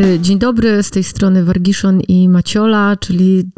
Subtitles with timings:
[0.00, 3.50] E, dzień dobry, z tej strony Wargiszon i Maciola, czyli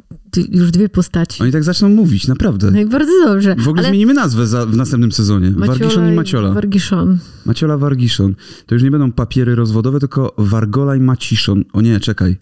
[0.50, 1.42] już dwie postaci.
[1.42, 2.70] Oni tak zaczną mówić, naprawdę.
[2.70, 3.56] No i bardzo dobrze.
[3.56, 5.50] W ogóle Ale zmienimy nazwę za, w następnym sezonie.
[5.50, 6.52] Wargiszon i Maciola.
[6.52, 7.18] Wargiszon.
[7.46, 8.34] Maciola Wargiszon.
[8.66, 11.64] To już nie będą papiery rozwodowe, tylko Wargola i Maciszon.
[11.72, 12.36] O nie, czekaj.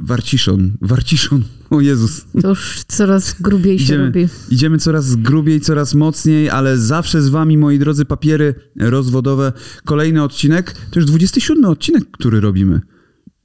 [0.00, 1.44] Warciszon, Warciszon.
[1.70, 2.24] O Jezus.
[2.42, 4.28] To już coraz grubiej się Idziemy, robi.
[4.50, 9.52] idziemy coraz grubiej, coraz mocniej, ale zawsze z wami, moi drodzy, papiery rozwodowe.
[9.84, 12.80] Kolejny odcinek, to już 27 odcinek, który robimy.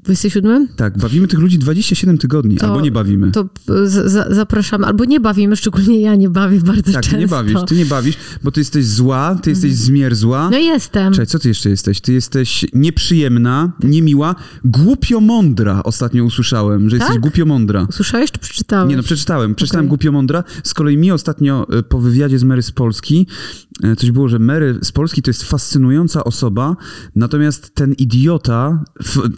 [0.03, 0.67] 27?
[0.75, 3.31] Tak, bawimy tych ludzi 27 tygodni, To- albo nie bawimy.
[3.31, 3.45] To
[3.85, 7.11] z- za, zapraszamy, albo nie bawimy, szczególnie ja nie bawię bardzo tak, często.
[7.11, 10.49] ty nie bawisz, ty nie bawisz, bo ty jesteś zła, ty jesteś zmierzła.
[10.51, 11.13] No jestem.
[11.13, 12.01] Czekaj, co ty jeszcze jesteś?
[12.01, 14.35] Ty jesteś nieprzyjemna, niemiła,
[14.65, 15.83] głupio mądra.
[15.83, 17.21] Ostatnio usłyszałem, że jesteś Tak?
[17.21, 17.87] głupio mądra.
[17.91, 18.89] Słyszałeś czy przeczytałeś?
[18.89, 19.55] Nie no, przeczytałem.
[19.55, 19.89] Przeczytałem Okej.
[19.89, 20.43] głupio mądra.
[20.63, 23.27] Z kolei mi ostatnio e, po wywiadzie z Mary z Polski
[23.83, 26.75] e, coś było, że Mary z Polski to jest fascynująca osoba,
[27.15, 28.83] natomiast ten idiota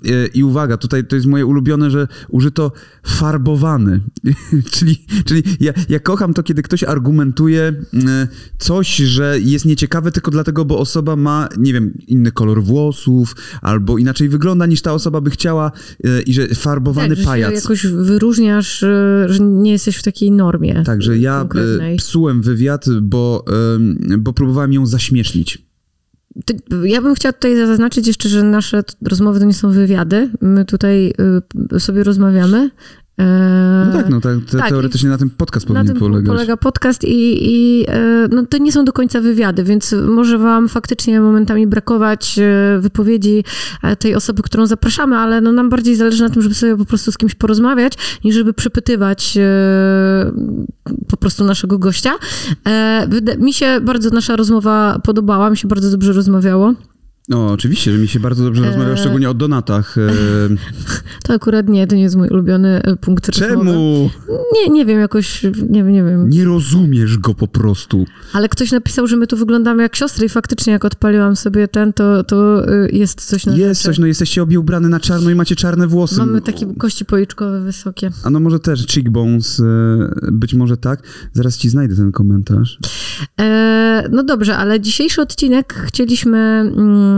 [0.05, 2.71] e, i uwaga, tutaj to jest moje ulubione, że użyto
[3.03, 4.01] farbowany.
[4.71, 10.31] czyli czyli ja, ja kocham to, kiedy ktoś argumentuje e, coś, że jest nieciekawe tylko
[10.31, 15.21] dlatego, bo osoba ma, nie wiem, inny kolor włosów albo inaczej wygląda niż ta osoba
[15.21, 15.71] by chciała
[16.03, 17.51] e, i że farbowany tak, że pajac.
[17.51, 20.83] się jakoś wyróżniasz, e, że nie jesteś w takiej normie.
[20.85, 21.97] Także ja konkretnej.
[21.97, 23.45] psułem wywiad, bo,
[24.17, 25.64] bo próbowałem ją zaśmiesznić.
[26.83, 30.29] Ja bym chciała tutaj zaznaczyć jeszcze, że nasze rozmowy to nie są wywiady.
[30.41, 31.13] My tutaj
[31.73, 32.69] y, sobie rozmawiamy.
[33.19, 36.27] E, No tak, no tak, te, tak, teoretycznie na tym podcast na powinien tym polegać.
[36.27, 40.69] polega podcast i, i e, no, to nie są do końca wywiady, więc może wam
[40.69, 43.43] faktycznie momentami brakować e, wypowiedzi
[43.83, 46.85] e, tej osoby, którą zapraszamy, ale no, nam bardziej zależy na tym, żeby sobie po
[46.85, 47.93] prostu z kimś porozmawiać,
[48.23, 49.37] niż żeby przepytywać
[51.07, 52.11] po prostu naszego gościa.
[53.39, 56.73] Mi się bardzo nasza rozmowa podobała, mi się bardzo dobrze rozmawiało.
[57.29, 59.97] No oczywiście, że mi się bardzo dobrze rozmawia, szczególnie o donatach.
[59.97, 60.01] E,
[61.23, 63.53] To akurat nie, to nie jest mój ulubiony e, punkt rozmowy.
[63.53, 64.09] czemu?
[64.53, 66.29] Nie, nie wiem, jakoś, nie, wiem, nie wiem.
[66.29, 68.05] Nie rozumiesz go po prostu.
[68.33, 71.93] Ale ktoś napisał, że my tu wyglądamy jak siostry i faktycznie jak odpaliłam sobie ten,
[71.93, 73.89] to, to y, jest coś na Jest rzeczy.
[73.89, 76.17] coś, no jesteście obie ubrane na czarno i macie czarne włosy.
[76.17, 78.11] Mamy takie kości policzkowe wysokie.
[78.23, 79.63] A no może też cheekbones, e,
[80.31, 81.03] być może tak.
[81.33, 82.79] Zaraz ci znajdę ten komentarz.
[83.41, 86.37] E, no dobrze, ale dzisiejszy odcinek chcieliśmy.
[86.77, 87.14] Mm,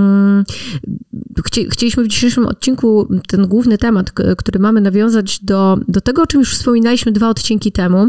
[1.45, 6.27] chci, chcieliśmy w dzisiejszym odcinku ten główny temat, który mamy nawiązać do, do tego, o
[6.27, 8.07] czym już wspominaliśmy dwa odcinki temu,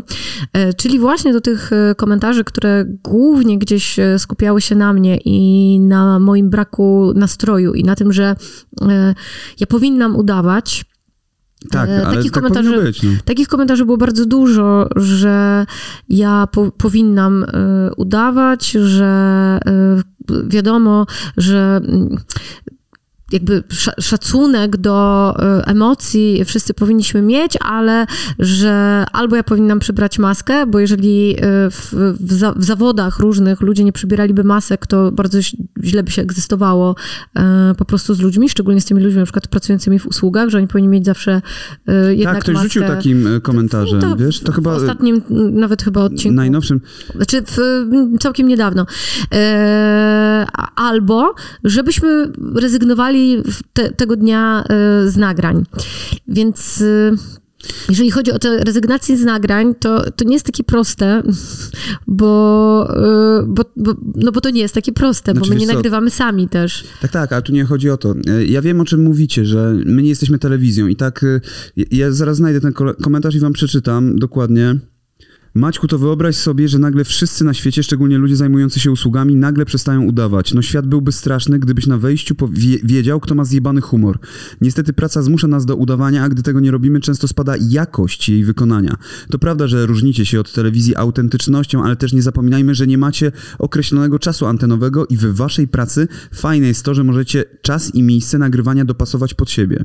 [0.53, 5.19] e, czyli właśnie do tych e, komentarzy, które głównie gdzieś e, skupiały się na mnie
[5.25, 8.37] i na moim braku nastroju i na tym, że
[9.61, 10.85] ja powinnam udawać.
[11.71, 13.03] Tak, E, ale takich tak komentarzy- być.
[13.03, 13.11] No.
[13.25, 15.67] Takich komentarzy było bardzo dużo, że
[16.09, 17.47] ja po, powinnam y,
[17.97, 19.61] udawać, że
[20.31, 22.17] y, wiadomo, że mm,
[23.33, 28.07] jakby sza- szacunek do y, emocji wszyscy powinniśmy mieć, ale
[28.39, 31.41] że albo ja powinnam przybrać maskę, bo jeżeli y,
[31.71, 35.39] w, w, za, w zawodach różnych ludzie nie przybieraliby masek, to bardzo
[35.83, 36.95] źle by się egzystowało
[37.39, 40.59] y, po prostu z ludźmi, szczególnie z tymi ludźmi na przykład pracującymi w usługach, że
[40.59, 41.43] oni powinni mieć zawsze
[42.11, 42.69] jednak Tak, ktoś maskę.
[42.69, 44.41] rzucił takim e, komentarzem, To w- wiesz?
[44.41, 45.23] To w chyba e, ostatnim
[45.53, 46.37] nawet chyba odcinku.
[46.37, 46.81] najnowszym.
[47.17, 47.57] Znaczy w,
[48.21, 48.87] całkiem niedawno.
[49.35, 50.47] E,
[50.77, 51.35] albo
[51.65, 53.18] żebyśmy rezygnowali
[53.73, 55.65] te, tego dnia e, z nagrań.
[56.29, 57.17] Więc e,
[57.89, 61.23] jeżeli chodzi o te rezygnacje z nagrań, to, to nie jest takie proste,
[62.07, 65.61] bo, e, bo, bo, no bo to nie jest takie proste, Znaczy, bo my wiesz
[65.61, 66.85] nie co, nagrywamy sami też.
[67.01, 68.15] Tak, tak, ale tu nie chodzi o to.
[68.47, 71.25] Ja wiem, o czym mówicie, że my nie jesteśmy telewizją i tak
[71.77, 74.79] ja zaraz znajdę ten komentarz i wam przeczytam dokładnie.
[75.55, 79.65] Maćku, to wyobraź sobie, że nagle wszyscy na świecie, szczególnie ludzie zajmujący się usługami, nagle
[79.65, 80.55] przestają udawać.
[80.55, 84.19] No świat byłby straszny, gdybyś na wejściu powie- wiedział, kto ma zjebany humor.
[84.61, 88.45] Niestety praca zmusza nas do udawania, a gdy tego nie robimy, często spada jakość jej
[88.45, 88.97] wykonania.
[89.31, 93.33] To prawda, że różnicie się od telewizji autentycznością, ale też nie zapominajmy, że nie macie
[93.59, 98.39] określonego czasu antenowego i w waszej pracy fajne jest to, że możecie czas i miejsce
[98.39, 99.85] nagrywania dopasować pod siebie.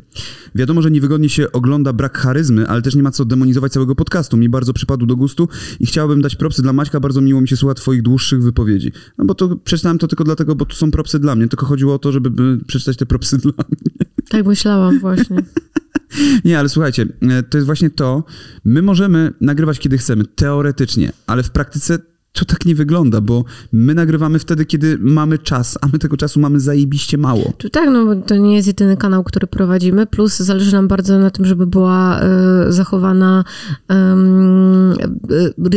[0.56, 4.38] Wiadomo, że niewygodnie się ogląda brak charyzmy, ale też nie ma co demonizować całego podcastu.
[4.38, 5.48] Mi bardzo przypadł do gustu
[5.80, 8.92] i chciałbym dać propsy dla Maćka, bardzo miło mi się słucha twoich dłuższych wypowiedzi.
[9.18, 11.94] No bo to przeczytałem to tylko dlatego, bo tu są propsy dla mnie, tylko chodziło
[11.94, 14.08] o to, żeby by przeczytać te propsy dla mnie.
[14.30, 15.38] Tak myślałam właśnie.
[16.46, 18.24] Nie, ale słuchajcie, e, to jest właśnie to.
[18.66, 22.00] My możemy nagrywać kiedy chcemy, teoretycznie, ale w praktyce
[22.34, 26.40] to tak nie wygląda, bo my nagrywamy wtedy, kiedy mamy czas, a my tego czasu
[26.40, 27.54] mamy zajebiście mało.
[27.72, 31.30] Tak, no bo to nie jest jedyny kanał, który prowadzimy, plus zależy nam bardzo na
[31.30, 33.44] tym, żeby była y, zachowana
[33.92, 33.96] y,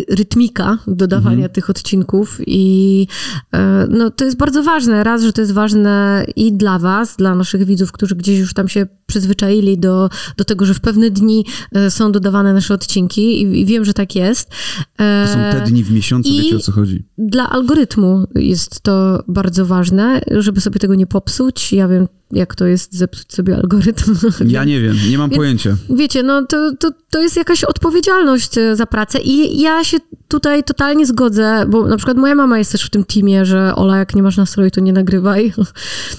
[0.09, 1.53] rytmika dodawania mhm.
[1.53, 3.07] tych odcinków i
[3.55, 3.59] y,
[3.89, 5.05] no, to jest bardzo ważne.
[5.05, 8.69] Raz, że to jest ważne i dla was, dla naszych widzów, którzy gdzieś już tam
[8.69, 11.45] się przyzwyczaili do, do tego, że w pewne dni
[11.89, 14.51] są dodawane nasze odcinki i, i wiem, że tak jest.
[14.97, 17.05] To są te dni w miesiącu, I wiecie o co chodzi.
[17.19, 21.73] Dla algorytmu jest to bardzo ważne, żeby sobie tego nie popsuć.
[21.73, 24.15] Ja wiem, jak to jest zepsuć sobie algorytm.
[24.47, 25.77] Ja nie wiem, nie mam Więc, pojęcia.
[25.91, 29.97] Wiecie, no to, to, to jest jakaś odpowiedzialność e, za pracę i ja się
[30.29, 33.99] tutaj totalnie zgodzę, bo na przykład moja mama jest też w tym teamie, że Ola,
[33.99, 35.53] jak nie masz nastroju, to nie nagrywaj.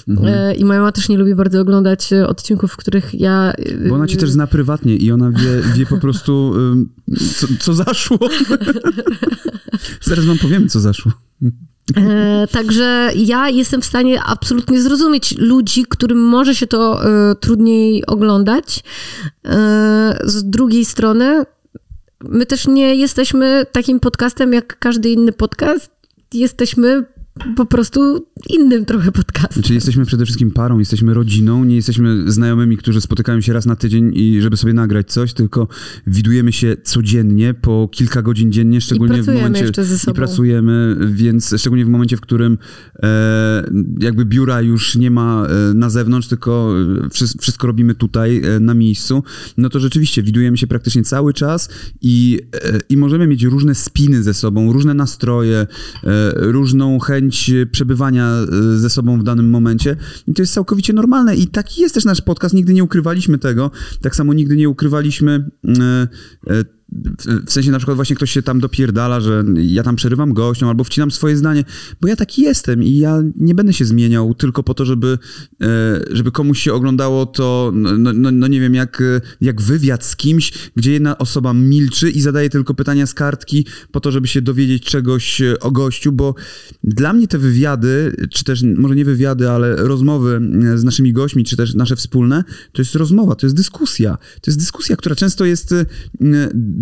[0.08, 0.34] Mhm.
[0.34, 3.52] E, I moja mama też nie lubi bardzo oglądać e, odcinków, w których ja...
[3.88, 6.54] Bo ona cię też zna prywatnie i ona wie, wie po prostu,
[7.36, 8.18] co, co zaszło.
[10.00, 11.12] Zaraz wam powiemy, co zaszło.
[11.96, 18.06] E, także ja jestem w stanie absolutnie zrozumieć ludzi, którym może się to e, trudniej
[18.06, 18.84] oglądać.
[19.44, 21.44] E, z drugiej strony,
[22.20, 25.90] my też nie jesteśmy takim podcastem jak każdy inny podcast.
[26.34, 27.04] Jesteśmy
[27.56, 29.62] po prostu innym trochę podcastem.
[29.62, 33.76] Czyli jesteśmy przede wszystkim parą, jesteśmy rodziną, nie jesteśmy znajomymi, którzy spotykają się raz na
[33.76, 35.68] tydzień i żeby sobie nagrać coś, tylko
[36.06, 40.12] widujemy się codziennie po kilka godzin dziennie, szczególnie w momencie jeszcze ze sobą.
[40.12, 42.58] i pracujemy, więc szczególnie w momencie, w którym
[43.02, 43.70] e,
[44.00, 46.74] jakby biura już nie ma e, na zewnątrz, tylko
[47.10, 49.22] wszystko, wszystko robimy tutaj e, na miejscu,
[49.56, 51.68] no to rzeczywiście widujemy się praktycznie cały czas
[52.02, 55.66] i, e, i możemy mieć różne spiny ze sobą, różne nastroje, e,
[56.36, 59.96] różną chęć chęć przebywania e, ze sobą w danym momencie.
[60.26, 61.36] I to jest całkowicie normalne.
[61.36, 62.54] I taki jest też nasz podcast.
[62.54, 63.70] Nigdy nie ukrywaliśmy tego.
[64.00, 66.08] Tak samo nigdy nie ukrywaliśmy e,
[66.50, 66.64] e,
[67.46, 70.84] w sensie na przykład właśnie ktoś się tam dopierdala, że ja tam przerywam gościom albo
[70.84, 71.64] wcinam swoje zdanie,
[72.00, 75.18] bo ja taki jestem i ja nie będę się zmieniał tylko po to, żeby,
[75.62, 75.66] e,
[76.10, 79.02] żeby komuś się oglądało to, no, no, no, no nie wiem, jak,
[79.40, 84.00] jak wywiad z kimś, gdzie jedna osoba milczy i zadaje tylko pytania z kartki po
[84.00, 86.34] to, żeby się dowiedzieć czegoś o gościu, bo
[86.84, 90.40] dla mnie te wywiady, czy też może nie wywiady, ale rozmowy
[90.74, 94.18] z naszymi gośćmi, czy też nasze wspólne, to jest rozmowa, to jest dyskusja.
[94.40, 95.74] To jest dyskusja, która często jest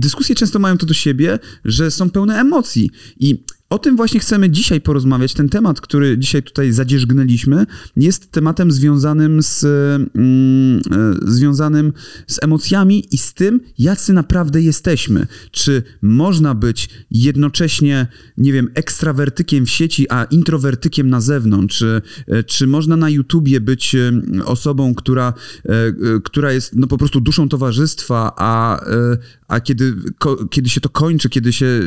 [0.06, 2.90] dyskusje często mają to do siebie, że są pełne emocji.
[3.20, 5.34] I o tym właśnie chcemy dzisiaj porozmawiać.
[5.34, 7.66] Ten temat, który dzisiaj tutaj zadzierzgnęliśmy,
[7.96, 10.80] jest tematem związanym z, mm,
[11.24, 11.92] e, związanym
[12.26, 15.26] z emocjami i z tym, jacy naprawdę jesteśmy.
[15.50, 18.06] Czy można być jednocześnie,
[18.38, 21.76] nie wiem, ekstrawertykiem w sieci, a introwertykiem na zewnątrz?
[21.76, 24.12] Czy, e, czy można na YouTubie być e,
[24.44, 25.32] osobą, która,
[26.24, 28.80] która jest no, po prostu duszą towarzystwa, a,
[29.48, 29.94] a kiedy,
[30.50, 31.80] kiedy się to kończy, kiedy, się,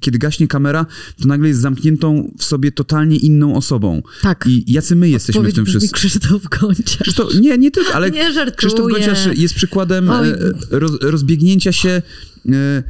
[0.00, 0.86] kiedy gaśnie kamera,
[1.22, 4.02] to nagle jest zamkniętą w sobie totalnie inną osobą.
[4.22, 4.44] Tak.
[4.48, 5.92] I jacy my jesteśmy Odpowiedź w tym wszystkim.
[5.92, 7.02] Krzysztof Gonciarz.
[7.02, 10.28] Krzysztof, nie, nie tylko, ale nie Krzysztof Gonciarz jest przykładem Oj.
[10.28, 10.36] E,
[10.70, 12.02] roz, rozbiegnięcia się
[12.48, 12.82] E,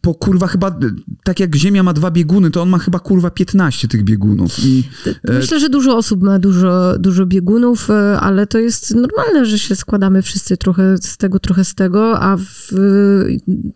[0.00, 0.78] po kurwa chyba,
[1.24, 4.58] tak jak Ziemia ma dwa bieguny, to on ma chyba kurwa 15 tych biegunów.
[4.64, 4.84] I,
[5.24, 9.58] e, Myślę, że dużo osób ma dużo, dużo biegunów, e, ale to jest normalne, że
[9.58, 12.72] się składamy wszyscy trochę z tego, trochę z tego, a w,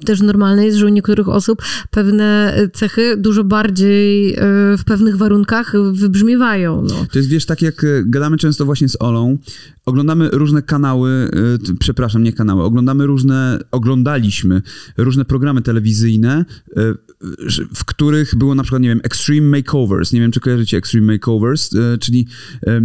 [0.05, 4.37] też normalne jest, że u niektórych osób pewne cechy dużo bardziej
[4.79, 6.83] w pewnych warunkach wybrzmiewają.
[6.83, 7.07] No.
[7.13, 9.39] To jest, wiesz, tak jak gadamy często właśnie z Olą,
[9.87, 11.31] oglądamy różne kanały,
[11.79, 14.63] przepraszam, nie kanały, oglądamy różne, oglądaliśmy
[14.97, 15.76] różne różne programy telewizyjne,
[16.77, 16.95] e,
[17.75, 20.13] w których było na przykład, nie wiem, Extreme Makeovers.
[20.13, 22.27] Nie wiem, czy kojarzycie Extreme Makeovers, e, czyli
[22.67, 22.81] e,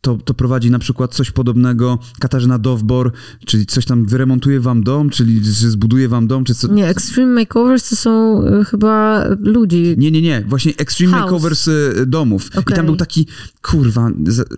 [0.00, 3.12] to, to prowadzi na przykład coś podobnego Katarzyna Dowbor,
[3.46, 6.68] czyli coś tam wyremontuje wam dom, czyli zbuduje wam dom, czy co...
[6.68, 9.94] Nie, Extreme Makeovers to są y, chyba ludzi.
[9.98, 11.22] Nie, nie, nie, właśnie Extreme House.
[11.22, 12.48] Makeovers y, domów.
[12.50, 12.62] Okay.
[12.70, 13.26] I tam był taki,
[13.62, 14.10] kurwa...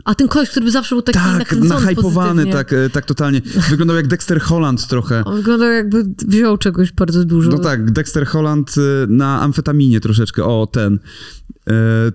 [0.04, 3.40] A ten koleś, który zawsze był taki tak, nahypowany, tak, y, tak totalnie.
[3.70, 5.24] Wyglądał jak Dexter Holland trochę.
[5.24, 7.50] On wyglądał jakby wziął czegoś bardzo dużo.
[7.50, 8.74] No tak, Dexter Holland
[9.08, 10.98] na amfetaminie troszeczkę, o, ten.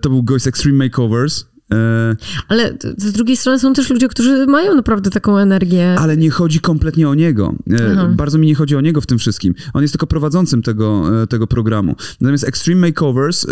[0.01, 1.54] To był gość Extreme Makeovers.
[1.71, 2.15] E,
[2.47, 5.95] ale z drugiej strony są też ludzie, którzy mają naprawdę taką energię.
[5.99, 7.55] Ale nie chodzi kompletnie o niego.
[7.71, 8.13] E, Aha.
[8.15, 9.55] Bardzo mi nie chodzi o niego w tym wszystkim.
[9.73, 11.95] On jest tylko prowadzącym tego, e, tego programu.
[12.21, 13.45] Natomiast Extreme Makeovers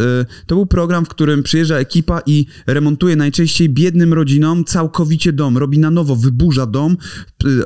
[0.48, 5.58] to był program, w którym przyjeżdża ekipa i remontuje najczęściej biednym rodzinom całkowicie dom.
[5.58, 6.98] Robi na nowo, wyburza dom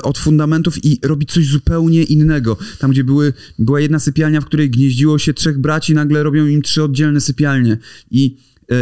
[0.03, 2.57] od fundamentów i robi coś zupełnie innego.
[2.79, 6.61] Tam, gdzie były, była jedna sypialnia, w której gnieździło się trzech braci, nagle robią im
[6.61, 7.77] trzy oddzielne sypialnie.
[8.11, 8.37] I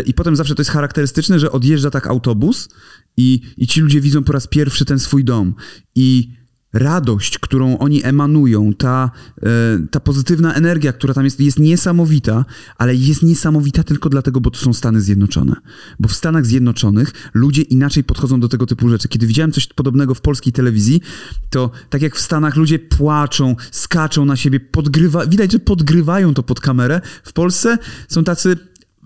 [0.05, 2.69] I potem zawsze to jest charakterystyczne, że odjeżdża tak autobus
[3.17, 5.53] i, i ci ludzie widzą po raz pierwszy ten swój dom.
[5.95, 6.29] I
[6.75, 9.11] radość, którą oni emanują, ta,
[9.43, 9.47] e,
[9.91, 12.45] ta pozytywna energia, która tam jest, jest niesamowita,
[12.77, 15.55] ale jest niesamowita tylko dlatego, bo to są Stany Zjednoczone.
[15.99, 19.07] Bo w Stanach Zjednoczonych ludzie inaczej podchodzą do tego typu rzeczy.
[19.07, 21.01] Kiedy widziałem coś podobnego w polskiej telewizji,
[21.49, 26.43] to tak jak w Stanach ludzie płaczą, skaczą na siebie, podgrywa, widać, że podgrywają to
[26.43, 27.01] pod kamerę.
[27.23, 27.77] W Polsce
[28.07, 28.57] są tacy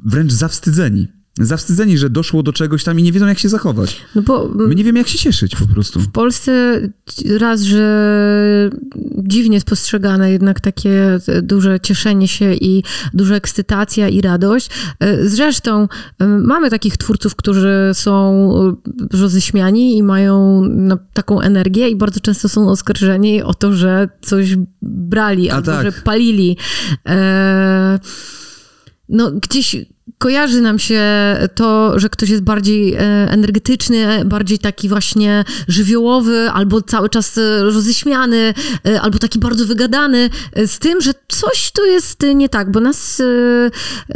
[0.06, 1.08] wręcz zawstydzeni
[1.40, 3.98] zawstydzeni, że doszło do czegoś tam i nie wiedzą, jak się zachować.
[4.16, 6.00] No bo My nie wiemy, jak się cieszyć po prostu.
[6.00, 6.82] W Polsce
[7.40, 8.70] raz, że
[9.18, 14.70] dziwnie jest postrzegane jednak takie duże cieszenie się i duża ekscytacja i radość.
[15.22, 15.88] Zresztą
[16.20, 18.50] mamy takich twórców, którzy są
[19.14, 20.64] roześmiani i mają
[21.14, 25.86] taką energię i bardzo często są oskarżeni o to, że coś brali A albo tak.
[25.86, 26.58] że palili.
[27.08, 28.00] E,
[29.10, 29.76] no gdzieś
[30.18, 31.02] kojarzy nam się
[31.56, 33.00] to, że ktoś jest bardziej e,
[33.32, 38.54] energetyczny, bardziej taki właśnie żywiołowy, albo cały czas e, roześmiany,
[38.86, 40.30] e, albo taki bardzo wygadany,
[40.66, 43.22] z tym, że coś tu jest nie tak, bo nas,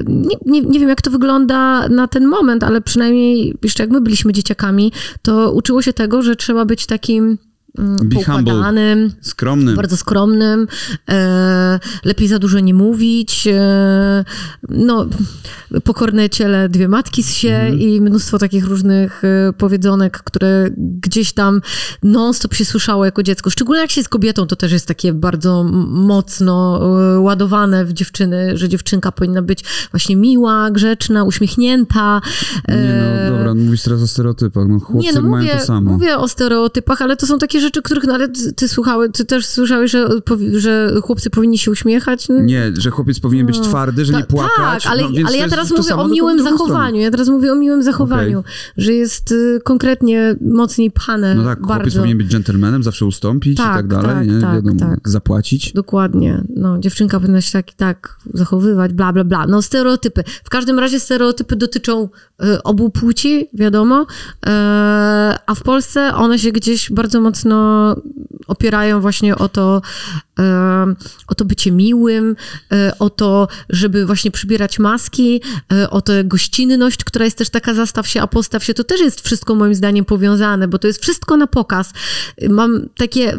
[0.08, 4.02] nie, nie, nie wiem jak to wygląda na ten moment, ale przynajmniej jeszcze jak my
[4.02, 7.38] byliśmy dzieciakami, to uczyło się tego, że trzeba być takim
[8.14, 9.76] poukładanym, skromnym.
[9.76, 10.68] bardzo skromnym,
[11.10, 14.26] e, lepiej za dużo nie mówić, e,
[14.70, 15.06] no,
[15.84, 17.80] pokorne ciele dwie matki z się mm.
[17.80, 21.62] i mnóstwo takich różnych e, powiedzonek, które gdzieś tam
[22.04, 23.50] non-stop się słyszało jako dziecko.
[23.50, 26.82] Szczególnie jak się jest kobietą, to też jest takie bardzo mocno
[27.16, 32.22] e, ładowane w dziewczyny, że dziewczynka powinna być właśnie miła, grzeczna, uśmiechnięta.
[32.68, 35.66] Nie no, e, dobra, mówisz teraz o stereotypach, no chłopcy nie, no, mówię, mają to
[35.66, 35.92] samo.
[35.92, 39.46] Mówię o stereotypach, ale to są takie rzeczy, których, no ale ty słuchały, ty też
[39.46, 40.08] słyszałeś, że,
[40.54, 42.30] że chłopcy powinni się uśmiechać?
[42.30, 42.40] No.
[42.40, 43.64] Nie, że chłopiec powinien być no.
[43.64, 44.84] twardy, że Ta, nie płakać.
[44.84, 47.02] Tak, ale, no, ale ja teraz mówię o miłym zachowaniu.
[47.02, 48.52] Ja teraz mówię o miłym zachowaniu, okay.
[48.78, 51.74] że jest y, konkretnie mocniej pchane No tak, bardzo.
[51.74, 54.42] chłopiec powinien być dżentelmenem, zawsze ustąpić tak, i tak dalej, tak, nie?
[54.42, 55.10] Tak, Wiadomo, tak.
[55.10, 55.74] zapłacić.
[55.74, 56.44] Dokładnie.
[56.56, 59.48] No, dziewczynka powinna się tak tak zachowywać, bla, bla, bla.
[59.48, 60.24] No, stereotypy.
[60.44, 62.10] W każdym razie stereotypy dotyczą
[62.44, 64.06] y, obu płci, wiadomo, y,
[65.46, 67.53] a w Polsce one się gdzieś bardzo mocno
[68.48, 69.82] opierają właśnie o to,
[71.28, 72.36] o to bycie miłym,
[72.72, 75.42] e, o to, żeby właśnie przybierać maski,
[75.74, 78.74] e, o tę gościnność, która jest też taka zastaw się, a postaw się.
[78.74, 81.94] To też jest wszystko moim zdaniem powiązane, bo to jest wszystko na pokaz.
[82.50, 83.38] Mam takie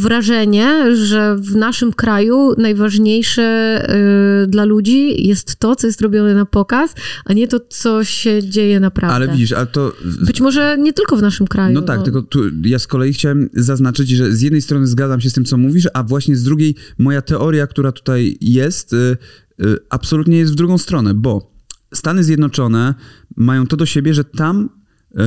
[0.00, 6.44] wrażenie, że w naszym kraju najważniejsze e, dla ludzi jest to, co jest robione na
[6.44, 6.94] pokaz,
[7.24, 9.16] a nie to, co się dzieje naprawdę.
[9.16, 9.92] Ale widzisz, ale to...
[10.04, 11.74] Być może nie tylko w naszym kraju.
[11.74, 12.04] No tak, no.
[12.04, 15.44] tylko tu ja z kolei chciałem zaznaczyć, że z jednej strony zgadzam się z tym,
[15.44, 19.16] co mówisz, a właśnie z drugiej moja teoria, która tutaj jest, y,
[19.62, 21.54] y, absolutnie jest w drugą stronę, bo
[21.94, 22.94] Stany Zjednoczone
[23.36, 24.68] mają to do siebie, że tam
[25.10, 25.18] y,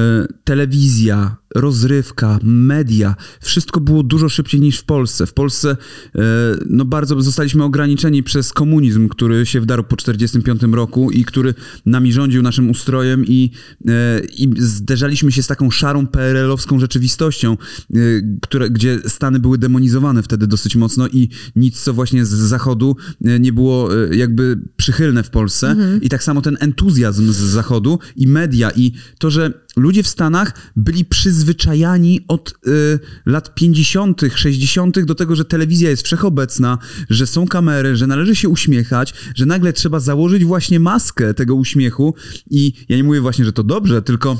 [0.44, 5.26] telewizja, rozrywka, media, wszystko było dużo szybciej niż w Polsce.
[5.26, 5.78] W Polsce
[6.16, 6.22] e,
[6.70, 11.54] no bardzo zostaliśmy ograniczeni przez komunizm, który się wdarł po 1945 roku i który
[11.86, 13.52] nami rządził naszym ustrojem i,
[13.88, 17.98] e, i zderzaliśmy się z taką szarą PRL-owską rzeczywistością, e,
[18.42, 23.54] które, gdzie Stany były demonizowane wtedy dosyć mocno i nic, co właśnie z zachodu nie
[23.54, 25.70] było jakby przychylne w Polsce.
[25.70, 26.02] Mhm.
[26.02, 30.54] I tak samo ten entuzjazm z zachodu i media i to, że ludzie w Stanach
[30.76, 35.00] byli przyzwyczajeni przyzwyczajani od y, lat 50., 60.
[35.06, 36.78] do tego, że telewizja jest wszechobecna,
[37.10, 42.16] że są kamery, że należy się uśmiechać, że nagle trzeba założyć właśnie maskę tego uśmiechu.
[42.50, 44.38] I ja nie mówię właśnie, że to dobrze, tylko.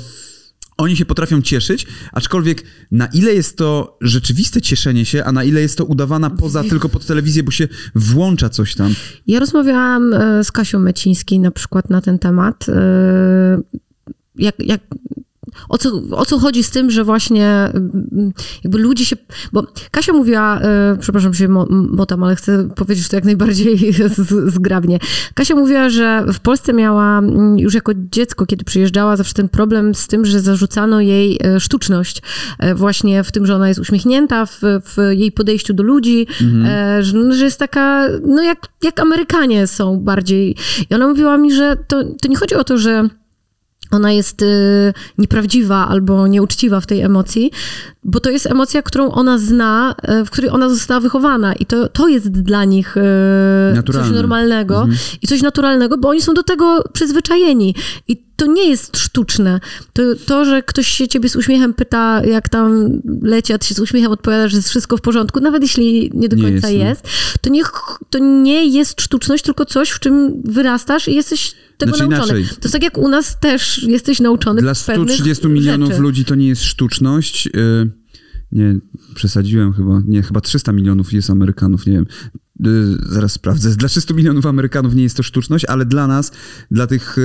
[0.80, 5.60] Oni się potrafią cieszyć, aczkolwiek na ile jest to rzeczywiste cieszenie się, a na ile
[5.60, 8.94] jest to udawana poza tylko pod telewizję, bo się włącza coś tam.
[9.26, 12.66] Ja rozmawiałam e, z Kasią Mecińskiej na przykład na ten temat.
[12.68, 13.60] E,
[14.36, 14.80] jak, jak
[15.68, 18.32] o co, o co chodzi z tym, że właśnie mm,
[18.64, 19.16] jakby ludzie się...
[19.52, 21.48] Bo Kasia mówiła, e, przepraszam się
[21.90, 23.94] motam, ale chcę powiedzieć to jak najbardziej
[24.56, 24.98] zgrabnie.
[25.34, 29.94] Kasia mówiła, że w Polsce miała mm, już jako dziecko, kiedy przyjeżdżała, zawsze ten problem
[29.94, 32.22] z tym, że zarzucano jej e, sztuczność.
[32.58, 37.02] E, właśnie w tym, że ona jest uśmiechnięta, w, w jej podejściu do ludzi, mhm.
[37.02, 40.56] że, że jest taka, no jak, jak Amerykanie są bardziej.
[40.90, 43.08] I ona mówiła mi, że to, to nie chodzi o to, że
[43.90, 47.50] ona jest y, nieprawdziwa albo nieuczciwa w tej emocji,
[48.04, 51.88] bo to jest emocja, którą ona zna, y, w której ona została wychowana i to,
[51.88, 54.98] to jest dla nich y, coś normalnego mhm.
[55.22, 57.74] i coś naturalnego, bo oni są do tego przyzwyczajeni
[58.08, 59.60] i to nie jest sztuczne.
[59.92, 63.74] To, to, że ktoś się ciebie z uśmiechem pyta, jak tam leci, a ty się
[63.74, 66.88] z uśmiechem odpowiadasz, że jest wszystko w porządku, nawet jeśli nie do końca jest, no.
[66.88, 67.02] jest,
[67.40, 67.62] to, nie,
[68.10, 72.40] to nie jest sztuczność, tylko coś, w czym wyrastasz i jesteś tego znaczy nauczony.
[72.40, 72.56] Inaczej.
[72.56, 76.02] To jest tak jak u nas też jesteś nauczony Dla 130 milionów rzeczy.
[76.02, 77.46] ludzi to nie jest sztuczność.
[77.46, 77.90] Y,
[78.52, 78.78] nie,
[79.14, 82.06] przesadziłem chyba, nie, chyba 300 milionów jest Amerykanów, nie wiem.
[82.66, 83.70] Y, zaraz sprawdzę.
[83.70, 86.32] Dla 300 milionów Amerykanów nie jest to sztuczność, ale dla nas,
[86.70, 87.16] dla tych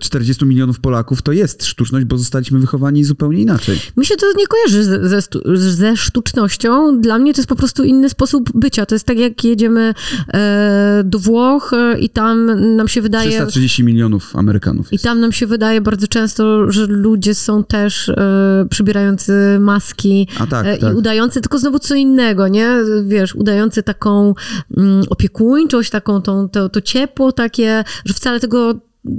[0.00, 3.78] 40 y, milionów Polaków to jest sztuczność, bo zostaliśmy wychowani zupełnie inaczej.
[3.96, 5.22] Mi się to nie kojarzy ze,
[5.56, 7.00] ze sztucznością.
[7.00, 8.86] Dla mnie to jest po prostu inny sposób bycia.
[8.86, 9.94] To jest tak, jak jedziemy
[10.34, 13.30] e, do Włoch e, i tam nam się wydaje...
[13.30, 15.04] 330 milionów Amerykanów jest.
[15.04, 20.66] I tam nam się wydaje bardzo często, że ludzie są też e, przybierający maski tak,
[20.66, 20.92] e, tak.
[20.92, 22.68] i udający tylko znowu co innego, nie?
[23.04, 24.23] Wiesz, udający taką
[25.10, 28.74] opiekuńczość, taką tą, to, to ciepło takie, że wcale tego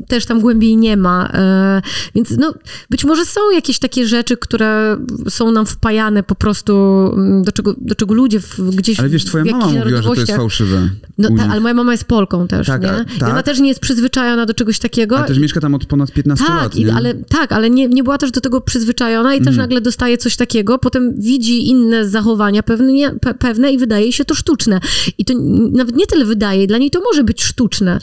[0.08, 1.30] też tam głębiej nie ma.
[1.34, 1.82] E,
[2.16, 2.54] więc no,
[2.90, 4.98] być może są jakieś takie rzeczy, które
[5.30, 6.76] są nam wpajane po prostu,
[7.14, 10.16] mm, do czego, do czego ludzie w, gdzieś Ale wiesz, twoja mama mówiła, że to
[10.16, 10.90] jest fałszywe.
[11.18, 13.06] No tak, ale moja mama jest Polką też, tak, nie?
[13.20, 13.30] tak?
[13.30, 15.18] Ona też nie jest przyzwyczajona do czegoś takiego.
[15.18, 16.94] Ale też mieszka tam od ponad 15 tak, lat, nie?
[16.94, 19.46] Ale, tak, ale nie, nie była też do tego przyzwyczajona i mm.
[19.46, 24.26] też nagle dostaje coś takiego, potem widzi inne zachowania pewne, pe, pewne i wydaje się
[24.26, 24.80] to sztuczne.
[25.18, 25.34] I to
[25.72, 28.00] nawet nie tyle wydaje, dla niej to może być sztuczne.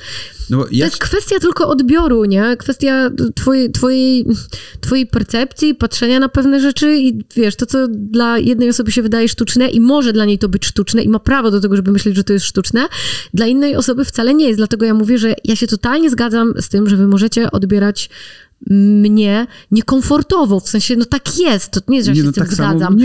[0.50, 0.64] No, ja...
[0.66, 2.56] To jest kwestia tylko odbioru, nie?
[2.56, 4.26] Kwestia twojej, twojej,
[4.80, 9.28] twojej percepcji, patrzenia na pewne rzeczy i wiesz, to, co dla jednej osoby się wydaje
[9.28, 12.16] sztuczne i może dla niej to być sztuczne i ma prawo do tego, żeby myśleć,
[12.16, 12.86] że to jest sztuczne,
[13.34, 14.58] dla innej osoby wcale nie jest.
[14.58, 18.10] Dlatego ja mówię, że ja się totalnie zgadzam z tym, że wy możecie odbierać
[18.70, 22.34] mnie niekomfortowo, w sensie, no tak jest, to nie jest, że ja się no, z
[22.34, 22.96] tym tak zgadzam.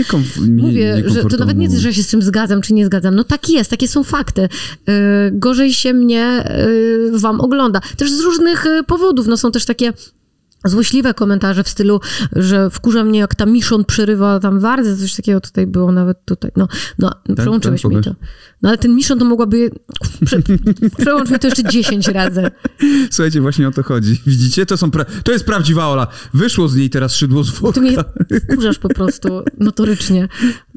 [0.56, 3.14] Mówię, że to nawet nie jest, że ja się z tym zgadzam, czy nie zgadzam,
[3.14, 4.48] no tak jest, takie są fakty.
[4.86, 4.94] Yy,
[5.32, 6.44] gorzej się mnie
[7.12, 7.80] yy, wam ogląda.
[7.96, 9.92] Też z różnych yy, powodów, no są też takie
[10.64, 12.00] złośliwe komentarze w stylu,
[12.36, 16.50] że wkurza mnie, jak ta Miszon przerywa tam wardze, coś takiego tutaj było nawet tutaj.
[16.56, 18.14] No, no ten, przełączyłeś ten mi to.
[18.62, 19.70] No ale ten Miszon to mogłaby...
[20.24, 20.38] Prze,
[21.02, 22.50] przełącz mi to jeszcze 10 razy.
[23.10, 24.22] Słuchajcie, właśnie o to chodzi.
[24.26, 24.66] Widzicie?
[24.66, 25.04] To, są pra...
[25.04, 26.06] to jest prawdziwa Ola.
[26.34, 27.80] Wyszło z niej teraz szydło z worka.
[27.80, 27.96] Ty mnie
[28.40, 30.28] wkurzasz po prostu notorycznie.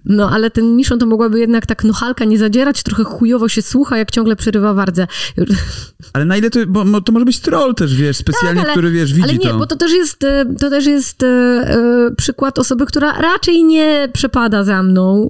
[0.05, 3.97] No, ale ten Miszon to mogłaby jednak tak halka nie zadzierać, trochę chujowo się słucha,
[3.97, 5.07] jak ciągle przerywa wardzę.
[6.13, 8.91] Ale na ile to, bo to może być troll też, wiesz, specjalnie, tak, ale, który,
[8.91, 9.57] wiesz, widzi Ale nie, to.
[9.71, 14.63] To też jest, e, to też jest e, e, przykład osoby, która raczej nie przepada
[14.63, 15.29] za mną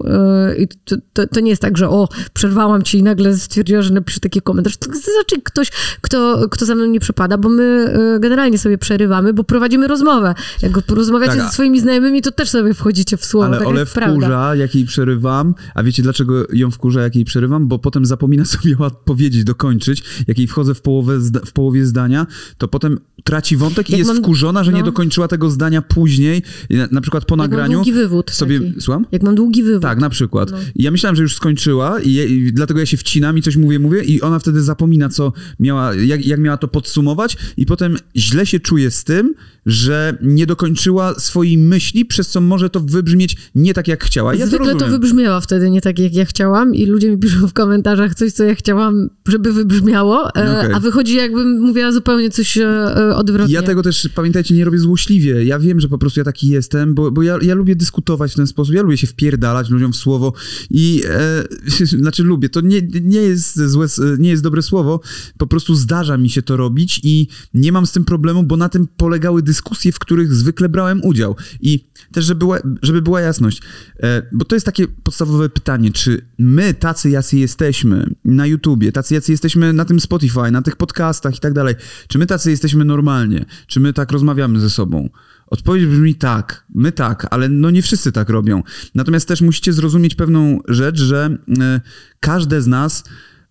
[0.57, 3.93] i to, to, to, nie jest tak, że o, przerwałam ci i nagle stwierdziła, że
[3.93, 4.77] napisze taki komentarz.
[4.77, 5.71] To znaczy ktoś,
[6.01, 10.35] kto, kto za mną nie przepada, bo my generalnie sobie przerywamy, bo prowadzimy rozmowę.
[10.61, 13.85] Jak porozmawiacie tak, ze swoimi znajomymi, to też sobie wchodzicie w słowo, ale tak Ole
[13.85, 17.67] wkurza, prawda jak jej przerywam, a wiecie dlaczego ją wkurza, jak jej przerywam?
[17.67, 20.03] Bo potem zapomina sobie odpowiedzieć, dokończyć.
[20.27, 22.27] Jak jej wchodzę w, połowę, w połowie zdania,
[22.57, 24.77] to potem traci wątek i jest mam, wkurzona, że no.
[24.77, 27.61] nie dokończyła tego zdania później, na, na przykład po jak nagraniu.
[27.63, 28.31] Jak mam długi wywód.
[28.31, 28.81] Sobie, taki.
[28.81, 29.05] Słucham?
[29.11, 29.81] Jak mam długi wywód.
[29.81, 30.51] Tak, na przykład.
[30.51, 30.57] No.
[30.75, 34.03] ja myślałem, że już skończyła i, i, dlatego ja się wcinam i coś mówię, mówię
[34.03, 38.59] i ona wtedy zapomina, co miała, jak, jak miała to podsumować i potem źle się
[38.59, 39.33] czuje z tym,
[39.65, 44.35] że nie dokończyła swojej myśli, przez co może to wybrzmieć nie tak, jak chciała.
[44.35, 47.47] Ja Zwykle to, to wybrzmiała wtedy nie tak, jak ja chciałam i ludzie mi piszą
[47.47, 50.75] w komentarzach coś, co ja chciałam, żeby wybrzmiało, e, okay.
[50.75, 53.53] a wychodzi jakbym mówiła zupełnie coś e, e, odwrotnie.
[53.53, 55.45] Ja tego też, pamiętajcie, nie robię złośliwie.
[55.45, 58.35] Ja wiem, że po prostu ja taki jestem, bo, bo ja, ja lubię dyskutować w
[58.35, 60.33] ten sposób, ja lubię się wpierdalać ludziom w słowo
[60.69, 61.43] i e,
[62.01, 63.87] znaczy lubię, to nie, nie jest złe,
[64.19, 65.01] nie jest dobre słowo,
[65.37, 68.69] po prostu zdarza mi się to robić i nie mam z tym problemu, bo na
[68.69, 71.35] tym polegały dyskusje, w których zwykle brałem udział.
[71.61, 73.61] I też, żeby była, żeby była jasność,
[73.99, 79.13] e, bo to jest takie podstawowe pytanie, czy my, tacy jacy jesteśmy na YouTubie, tacy
[79.13, 81.75] jacy jesteśmy na tym Spotify, na tych podcastach i tak dalej,
[82.07, 85.09] czy my tacy jesteśmy normalnie, czy my tak rozmawiamy ze sobą?
[85.47, 88.63] Odpowiedź brzmi tak, my tak, ale no nie wszyscy tak robią.
[88.95, 91.53] Natomiast też musicie zrozumieć pewną rzecz, że y,
[92.19, 93.03] każde z nas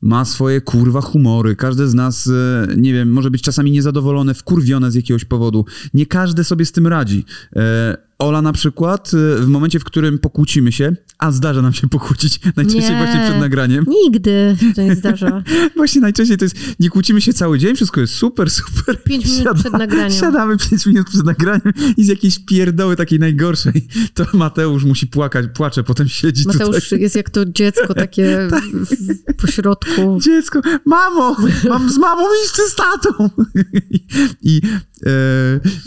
[0.02, 1.56] ma swoje kurwa humory.
[1.56, 5.64] Każde z nas, e, nie wiem, może być czasami niezadowolone, wkurwione z jakiegoś powodu.
[5.94, 7.24] Nie każdy sobie z tym radzi.
[7.56, 11.88] E, Ola na przykład, y, w momencie, w którym pokłócimy się, a zdarza nam się
[11.88, 13.84] pokłócić najczęściej nie, właśnie przed nagraniem.
[13.88, 15.42] Nigdy to nie zdarza.
[15.76, 19.02] właśnie najczęściej to jest, nie kłócimy się cały dzień, wszystko jest super, super.
[19.02, 20.18] Pięć minut Siada, przed nagraniem.
[20.18, 25.46] Siadamy pięć minut przed nagraniem i z jakiejś pierdoły takiej najgorszej, to Mateusz musi płakać,
[25.54, 27.00] płacze, potem siedzi Mateusz tutaj.
[27.00, 28.64] jest jak to dziecko takie tak.
[29.36, 30.18] po środku.
[30.22, 31.36] Dziecko, mamo,
[31.68, 33.30] mam z mamą iść z tatą.
[34.42, 34.60] I,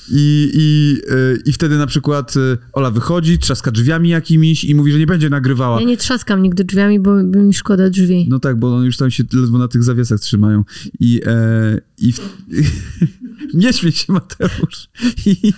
[0.09, 4.91] i, i, e, I wtedy na przykład e, Ola wychodzi, trzaska drzwiami jakimiś i mówi,
[4.91, 5.79] że nie będzie nagrywała.
[5.79, 8.25] Ja nie trzaskam nigdy drzwiami, bo, bo mi szkoda drzwi.
[8.29, 10.63] No tak, bo one już tam się ledwo na tych zawiasach trzymają.
[10.99, 12.19] I, e, i w...
[13.53, 14.89] nie śmiej się, Mateusz.
[15.25, 15.53] I,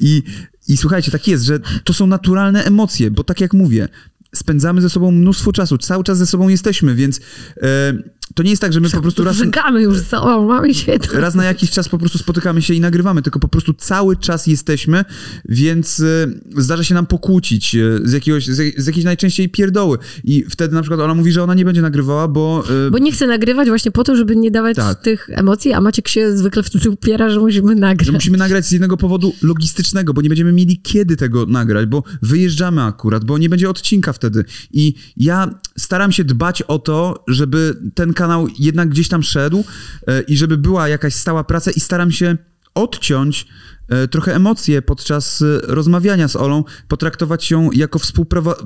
[0.00, 0.22] i,
[0.68, 3.88] I słuchajcie, tak jest, że to są naturalne emocje, bo tak jak mówię,
[4.34, 7.20] spędzamy ze sobą mnóstwo czasu, cały czas ze sobą jesteśmy, więc
[7.56, 7.92] e,
[8.34, 9.36] to nie jest tak, że my po prostu raz...
[9.80, 10.98] Już za o, mamy się...
[11.12, 14.46] Raz na jakiś czas po prostu spotykamy się i nagrywamy, tylko po prostu cały czas
[14.46, 15.04] jesteśmy,
[15.48, 19.98] więc y, zdarza się nam pokłócić y, z, jakiegoś, z, z jakiejś najczęściej pierdoły.
[20.24, 22.64] I wtedy na przykład ona mówi, że ona nie będzie nagrywała, bo...
[22.86, 25.00] Y, bo nie chce nagrywać właśnie po to, żeby nie dawać tak.
[25.02, 28.06] tych emocji, a Maciek się zwykle wtedy upiera, że musimy nagrać.
[28.06, 32.02] Że musimy nagrać z jednego powodu logistycznego, bo nie będziemy mieli kiedy tego nagrać, bo
[32.22, 34.44] wyjeżdżamy akurat, bo nie będzie odcinka wtedy.
[34.72, 39.64] I ja staram się dbać o to, żeby ten kanał jednak gdzieś tam szedł
[40.06, 42.36] e, i żeby była jakaś stała praca i staram się
[42.74, 43.46] odciąć
[43.88, 47.98] e, trochę emocje podczas e, rozmawiania z Olą, potraktować ją jako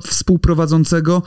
[0.03, 1.23] współprowadzącego,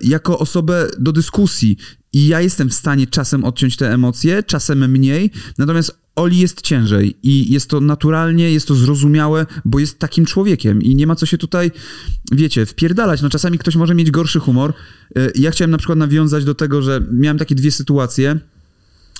[0.00, 1.76] jako osobę do dyskusji.
[2.12, 7.16] I ja jestem w stanie czasem odciąć te emocje, czasem mniej, natomiast Oli jest ciężej
[7.22, 11.26] i jest to naturalnie, jest to zrozumiałe, bo jest takim człowiekiem i nie ma co
[11.26, 11.70] się tutaj,
[12.32, 13.22] wiecie, wpierdalać.
[13.22, 14.72] No czasami ktoś może mieć gorszy humor.
[15.16, 18.38] E, ja chciałem na przykład nawiązać do tego, że miałem takie dwie sytuacje.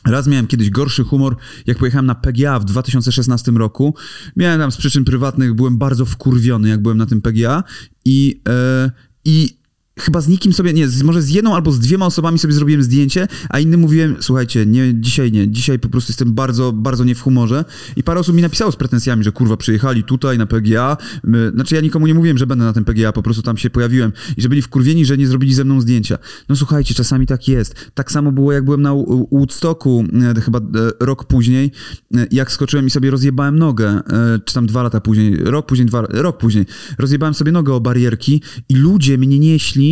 [0.06, 3.94] Raz miałem kiedyś gorszy humor, jak pojechałem na PGA w 2016 roku.
[4.36, 7.64] Miałem tam z przyczyn prywatnych, byłem bardzo wkurwiony, jak byłem na tym PGA
[8.04, 8.40] i,
[8.84, 8.90] yy,
[9.24, 9.57] i
[9.98, 12.82] chyba z nikim sobie, nie, z, może z jedną albo z dwiema osobami sobie zrobiłem
[12.82, 17.14] zdjęcie, a innym mówiłem, słuchajcie, nie, dzisiaj nie, dzisiaj po prostu jestem bardzo, bardzo nie
[17.14, 17.64] w humorze
[17.96, 21.74] i parę osób mi napisało z pretensjami, że kurwa przyjechali tutaj na PGA, My, znaczy
[21.74, 24.42] ja nikomu nie mówiłem, że będę na tym PGA, po prostu tam się pojawiłem i
[24.42, 26.18] że byli wkurwieni, że nie zrobili ze mną zdjęcia.
[26.48, 27.74] No słuchajcie, czasami tak jest.
[27.94, 28.94] Tak samo było jak byłem na
[29.32, 30.04] Woodstocku
[30.36, 30.62] e, chyba e,
[31.00, 31.72] rok później,
[32.14, 34.00] e, jak skoczyłem i sobie rozjebałem nogę,
[34.44, 36.66] czy tam dwa lata później, rok później, dwa, rok później,
[36.98, 39.87] rozjebałem sobie nogę o barierki i ludzie mnie nieśli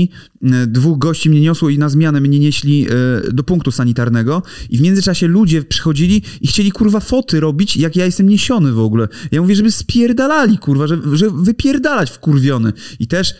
[0.52, 4.78] E, dwóch gości mnie niosło i na zmianę mnie nieśli e, do punktu sanitarnego i
[4.78, 9.08] w międzyczasie ludzie przychodzili i chcieli kurwa foty robić, jak ja jestem niesiony w ogóle.
[9.32, 12.72] Ja mówię, żeby spierdalali kurwa, że, że wypierdalać wkurwiony.
[13.00, 13.36] I też y,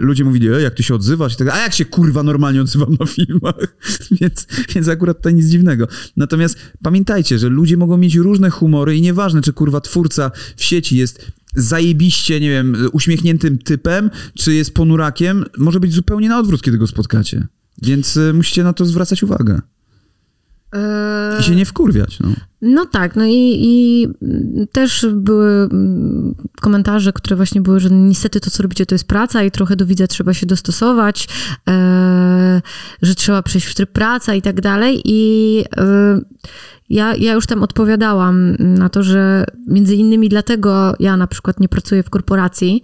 [0.00, 2.96] ludzie mówili, e, jak ty się odzywasz i tak, a jak się kurwa normalnie odzywam
[3.00, 3.76] na filmach.
[4.20, 5.88] więc, więc akurat to nic dziwnego.
[6.16, 10.96] Natomiast pamiętajcie, że ludzie mogą mieć różne humory i nieważne, czy kurwa twórca w sieci
[10.96, 16.78] jest zajebiście, nie wiem, uśmiechniętym typem, czy jest ponurakiem, może być zupełnie na odwrót, kiedy
[16.78, 17.46] go spotkacie.
[17.82, 19.60] Więc y, musicie na to zwracać uwagę.
[21.40, 22.20] I się nie wkurwiać.
[22.20, 22.28] No,
[22.62, 24.08] no tak, no i, i,
[24.72, 29.42] też były mm, komentarze, które właśnie były, że niestety to, co robicie, to jest praca
[29.42, 31.28] i trochę do widza trzeba się dostosować,
[31.68, 32.62] e,
[33.02, 35.02] że trzeba przejść w tryb praca i tak dalej.
[35.04, 36.20] I e,
[36.90, 41.68] ja, ja już tam odpowiadałam na to, że między innymi dlatego ja na przykład nie
[41.68, 42.82] pracuję w korporacji,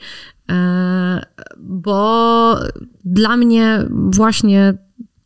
[1.58, 2.58] bo
[3.04, 4.74] dla mnie właśnie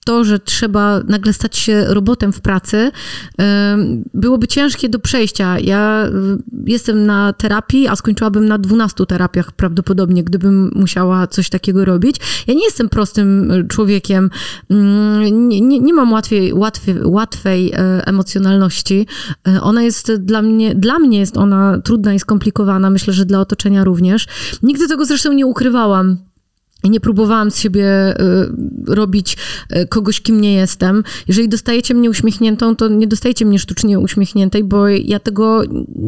[0.06, 2.90] to, że trzeba nagle stać się robotem w pracy,
[4.14, 5.58] byłoby ciężkie do przejścia.
[5.58, 11.84] Ja y, jestem na terapii, a skończyłabym na 12 terapiach prawdopodobnie, gdybym musiała coś takiego
[11.84, 12.16] robić.
[12.46, 14.30] Ja nie jestem prostym y, człowiekiem,
[14.70, 19.06] mm, nie, nie, nie mam łatwiej, łatwiej, łatwej e, emocjonalności.
[19.48, 23.40] E, ona jest dla mnie, dla mnie jest ona trudna i skomplikowana, myślę, że dla
[23.40, 24.26] otoczenia również.
[24.62, 26.25] Nigdy tego zresztą nie ukrywałam.
[26.90, 27.86] Nie próbowałam z siebie
[28.20, 29.36] y, robić
[29.76, 31.04] y, kogoś, kim nie jestem.
[31.28, 35.62] Jeżeli dostajecie mnie uśmiechniętą, to nie dostajecie mnie sztucznie uśmiechniętej, bo ja tego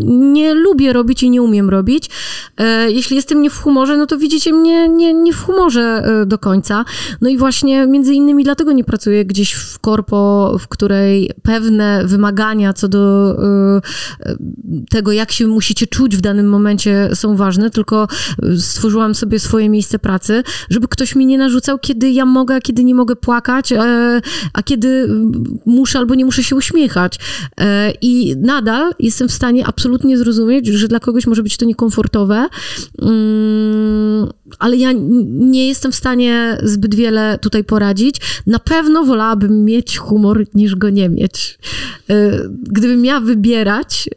[0.07, 2.11] nie lubię robić i nie umiem robić.
[2.57, 6.27] E, jeśli jestem nie w humorze, no to widzicie mnie nie, nie w humorze y,
[6.27, 6.85] do końca.
[7.21, 12.73] No i właśnie między innymi dlatego nie pracuję gdzieś w korpo, w której pewne wymagania
[12.73, 13.09] co do
[14.91, 18.09] tego, jak się musicie czuć w danym momencie są ważne, tylko
[18.59, 22.85] stworzyłam sobie swoje miejsce pracy, żeby ktoś mi nie narzucał, kiedy ja mogę, a kiedy
[22.85, 24.21] nie mogę płakać, e,
[24.53, 25.09] a kiedy
[25.67, 27.19] muszę albo nie muszę się uśmiechać.
[27.61, 32.49] E, I nadal jestem w stanie absolutnie zrozumieć, że dla kogoś może być to niekomfortowe,
[33.03, 34.29] mm,
[34.59, 34.93] ale ja
[35.29, 38.17] nie jestem w stanie zbyt wiele tutaj poradzić.
[38.47, 41.59] Na pewno wolałabym mieć humor niż go nie mieć.
[42.11, 42.31] E,
[42.63, 44.09] gdybym miała wybierać,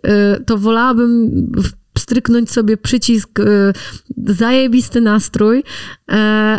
[0.45, 1.31] to wolałabym
[2.01, 3.73] stryknąć sobie przycisk y,
[4.27, 5.63] zajebisty nastrój, y,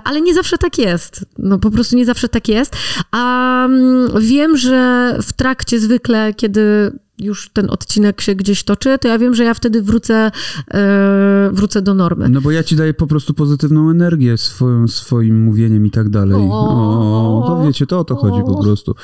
[0.05, 1.27] ale nie zawsze tak jest.
[1.39, 2.77] No po prostu nie zawsze tak jest.
[3.11, 9.09] A y, wiem, że w trakcie zwykle, kiedy już ten odcinek się gdzieś toczy, to
[9.09, 10.31] ja wiem, że ja wtedy wrócę,
[10.75, 12.29] e, wrócę do normy.
[12.29, 16.49] No bo ja ci daję po prostu pozytywną energię swoją, swoim mówieniem i tak dalej.
[16.51, 18.95] O, to wiecie, to o to chodzi po prostu.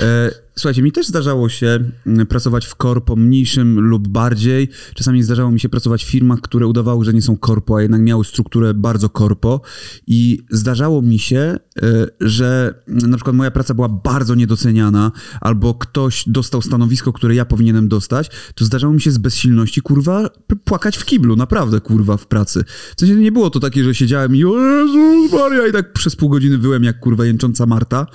[0.00, 4.68] E, słuchajcie, mi też zdarzało się mm, pracować w korpo mniejszym lub bardziej.
[4.94, 8.00] Czasami zdarzało mi się pracować w firmach, które udawały, że nie są korpo, a jednak
[8.00, 9.60] miały strukturę bardzo korpo.
[10.06, 15.74] I zdarzało mi się, y, że mm, na przykład moja praca była bardzo niedoceniana, albo
[15.74, 20.30] ktoś dostał stanowisko, które ja powinienem dostać, to zdarzało mi się z bezsilności, kurwa,
[20.64, 22.64] płakać w kiblu, naprawdę, kurwa, w pracy.
[22.96, 26.16] W sensie nie było to takie, że siedziałem i o Jezus Maria, i tak przez
[26.16, 28.06] pół godziny wyłem jak, kurwa, jęcząca Marta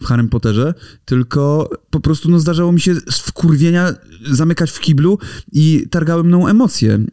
[0.00, 3.94] w Harrym Potterze, tylko po prostu no, zdarzało mi się z wkurwienia
[4.30, 5.18] zamykać w kiblu
[5.52, 7.08] i targały mną emocje, e,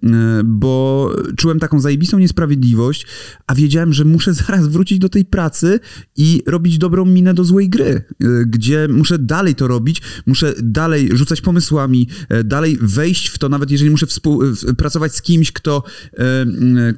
[0.46, 3.08] bo czułem taką zajebistą niesprawiedliwość,
[3.48, 5.80] a wiedziałem, że muszę zaraz wrócić do tej pracy
[6.16, 11.18] i robić dobrą minę do złej gry, e, gdzie muszę dalej to robić, muszę dalej
[11.18, 14.08] rzucać pomysłami, e, dalej wejść w to, nawet jeżeli muszę
[14.78, 15.84] pracować z kimś, kto,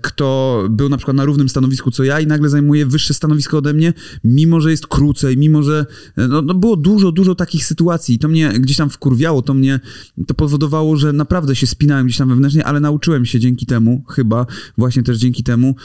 [0.02, 3.74] kto był na przykład na równym stanowisku co ja i nagle zajmuje wyższe stanowisko ode
[3.74, 5.86] mnie, mimo że jest krócej, mimo że
[6.18, 8.15] no, no było dużo, dużo takich sytuacji.
[8.15, 9.80] I to mnie gdzieś tam wkurwiało, to mnie,
[10.28, 14.45] to powodowało, że naprawdę się spinałem gdzieś tam wewnętrznie, ale nauczyłem się dzięki temu, chyba
[14.78, 15.75] właśnie też dzięki temu,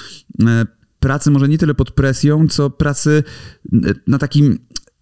[0.46, 0.66] e,
[1.00, 3.24] pracy może nie tyle pod presją, co pracy
[3.72, 4.58] e, na takim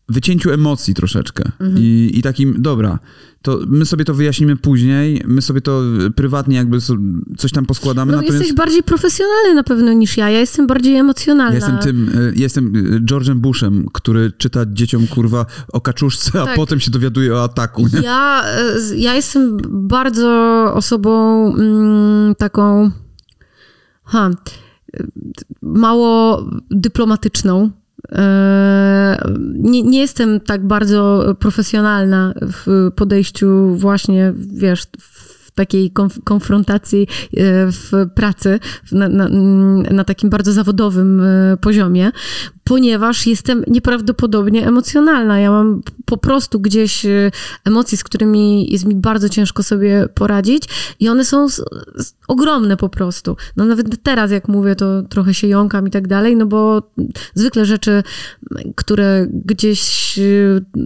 [0.08, 1.78] wycięciu emocji troszeczkę mhm.
[1.78, 2.98] I, i takim, dobra,
[3.42, 5.82] to my sobie to wyjaśnimy później, my sobie to
[6.16, 6.78] prywatnie jakby
[7.36, 8.12] coś tam poskładamy.
[8.12, 8.38] No natomiast...
[8.38, 11.54] jesteś bardziej profesjonalny na pewno niż ja, ja jestem bardziej emocjonalna.
[11.54, 16.48] jestem tym, e, jestem e, George'em Bushem, który czyta dzieciom kurwa o kaczuszce, tak.
[16.48, 17.86] a potem się dowiaduje o ataku.
[17.92, 18.00] Nie?
[18.00, 20.28] Ja, e, ja jestem bardzo
[20.74, 22.90] osobą mm, taką
[24.04, 24.30] ha,
[25.62, 27.70] mało dyplomatyczną
[29.54, 34.82] nie, nie jestem tak bardzo profesjonalna w podejściu właśnie, wiesz,
[35.58, 37.06] takiej konf konfrontacji e,
[37.72, 38.60] w pracy
[38.92, 39.28] na, na,
[39.90, 42.10] na, takim bardzo zawodowym e, poziomie,
[42.64, 45.40] ponieważ jestem nieprawdopodobnie emocjonalna.
[45.40, 47.30] Ja mam po prostu gdzieś e,
[47.64, 50.64] emocje, z którymi jest mi bardzo ciężko sobie poradzić
[51.00, 51.46] i one są
[52.28, 53.36] ogromne po prostu.
[53.56, 56.82] No nawet teraz, jak mówię, to trochę się jąkam i tak dalej, no bo
[57.34, 58.02] zwykle rzeczy,
[58.74, 60.18] które gdzieś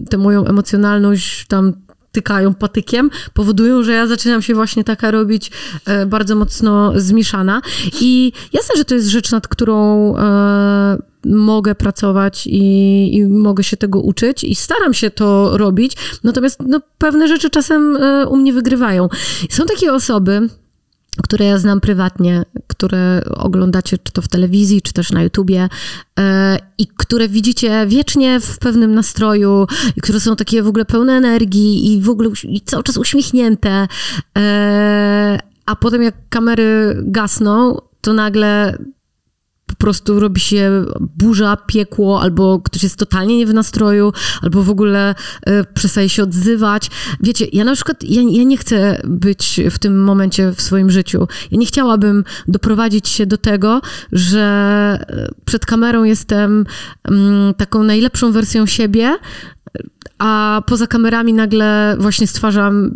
[0.09, 1.73] tę moją emocjonalność tam
[2.13, 5.51] tykają patykiem, powodują, że ja zaczynam się właśnie taka robić
[5.85, 7.61] e, bardzo mocno zmieszana.
[8.01, 13.77] I jasne, że to jest rzecz, nad którą e, mogę pracować i, i, mogę się
[13.77, 18.53] tego uczyć i staram się to robić, natomiast no, pewne rzeczy czasem e, u mnie
[18.53, 19.09] wygrywają.
[19.49, 20.49] Są takie osoby,
[21.21, 25.69] które ja znam prywatnie, które oglądacie czy to w telewizji, czy też na YouTubie
[26.19, 31.13] e, i które widzicie wiecznie w pewnym nastroju i które są takie w ogóle pełne
[31.13, 33.87] energii i w ogóle i cały czas uśmiechnięte,
[34.37, 38.77] e, a potem jak kamery gasną, to nagle
[39.73, 44.69] po prostu robi się burza, piekło, albo ktoś jest totalnie nie w nastroju, albo w
[44.69, 45.15] ogóle
[45.49, 46.89] y, przestaje się odzywać.
[47.19, 51.27] Wiecie, ja na przykład, ja, ja nie chcę być w tym momencie w swoim życiu.
[51.51, 53.81] Ja nie chciałabym doprowadzić się do tego,
[54.11, 54.41] że
[55.09, 56.65] e, przed kamerą jestem
[57.03, 59.17] mm, taką najlepszą wersją siebie,
[60.17, 62.91] a poza kamerami nagle właśnie stwarzam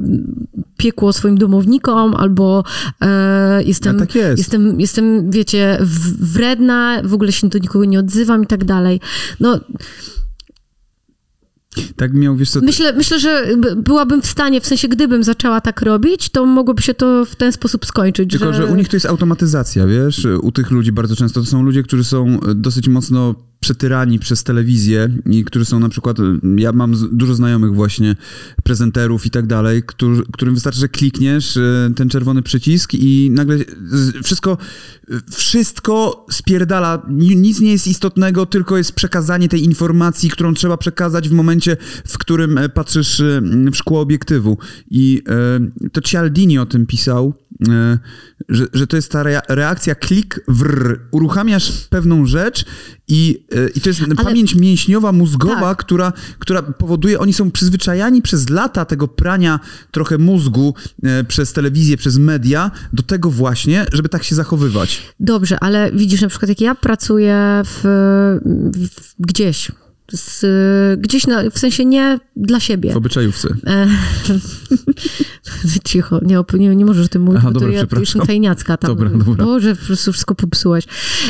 [0.77, 2.63] piekło swoim domownikom, albo
[3.01, 4.37] e, jestem, tak jest.
[4.37, 5.77] jestem, jestem, wiecie,
[6.19, 8.99] wredna, w ogóle się do nikogo nie odzywam i tak dalej.
[9.39, 9.59] No...
[11.95, 12.61] Tak miał, wiesz co...
[12.61, 16.93] Myślę, myślę, że byłabym w stanie, w sensie gdybym zaczęła tak robić, to mogłoby się
[16.93, 18.31] to w ten sposób skończyć.
[18.31, 20.27] Tylko, że, że u nich to jest automatyzacja, wiesz?
[20.41, 25.09] U tych ludzi bardzo często to są ludzie, którzy są dosyć mocno przetyrani przez telewizję
[25.25, 26.17] i którzy są na przykład,
[26.57, 28.15] ja mam dużo znajomych właśnie,
[28.63, 29.83] prezenterów i tak dalej,
[30.31, 33.57] którym wystarczy, że klikniesz e, ten czerwony przycisk i nagle
[34.23, 34.57] wszystko,
[35.31, 41.31] wszystko spierdala, nic nie jest istotnego, tylko jest przekazanie tej informacji, którą trzeba przekazać w
[41.31, 43.41] momencie, w którym e, patrzysz e,
[43.71, 44.57] w szkło obiektywu.
[44.91, 45.23] I
[45.91, 47.33] to Cialdini o tym pisał,
[48.49, 50.99] że, że to jest ta reakcja klik wr.
[51.11, 52.65] Uruchamiasz pewną rzecz
[53.07, 54.15] i, e, i to jest Ale...
[54.15, 55.77] pamięć mięśniowa, mózgowa, tak.
[55.77, 59.59] która, która powoduje, oni są przyzwyczajani przez lata tego prania
[59.91, 65.03] trochę mózgu e, przez telewizję, przez media, do tego właśnie, żeby tak się zachowywać.
[65.19, 67.81] Dobrze, ale widzisz, na przykład jak ja pracuję w,
[68.75, 69.71] w gdzieś,
[70.11, 70.45] z,
[71.01, 72.93] gdzieś na, w sensie nie dla siebie.
[72.93, 73.55] W obyczajówce.
[73.67, 73.87] E,
[75.89, 78.77] cicho, nie, nie, nie możesz o tym mówić, Aha, bo dobra, to ja jestem tajniacka
[78.77, 78.89] tam.
[78.95, 79.45] Dobra, dobra.
[79.45, 80.85] Boże, po prostu wszystko popsułeś.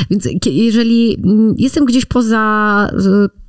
[0.10, 1.24] Więc jeżeli
[1.58, 2.92] jestem gdzieś poza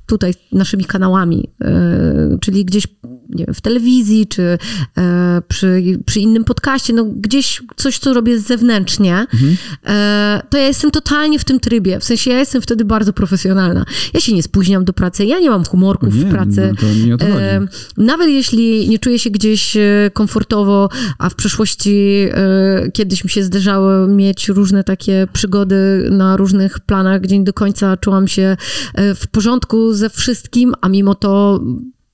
[0.05, 2.87] tutaj naszymi kanałami, e, czyli gdzieś
[3.29, 4.57] nie wiem, w telewizji, czy
[4.97, 9.57] e, przy, przy innym podcaście, no gdzieś coś, co robię zewnętrznie, mhm.
[9.85, 11.99] e, to ja jestem totalnie w tym trybie.
[11.99, 13.85] W sensie ja jestem wtedy bardzo profesjonalna.
[14.13, 16.73] Ja się nie spóźniam do pracy, ja nie mam humorków nie, w pracy.
[17.07, 23.23] No e, nawet jeśli nie czuję się gdzieś e, komfortowo, a w przeszłości e, kiedyś
[23.23, 28.27] mi się zdarzało mieć różne takie przygody na różnych planach, gdzie nie do końca czułam
[28.27, 28.57] się
[28.93, 31.59] e, w porządku ze wszystkim, a mimo to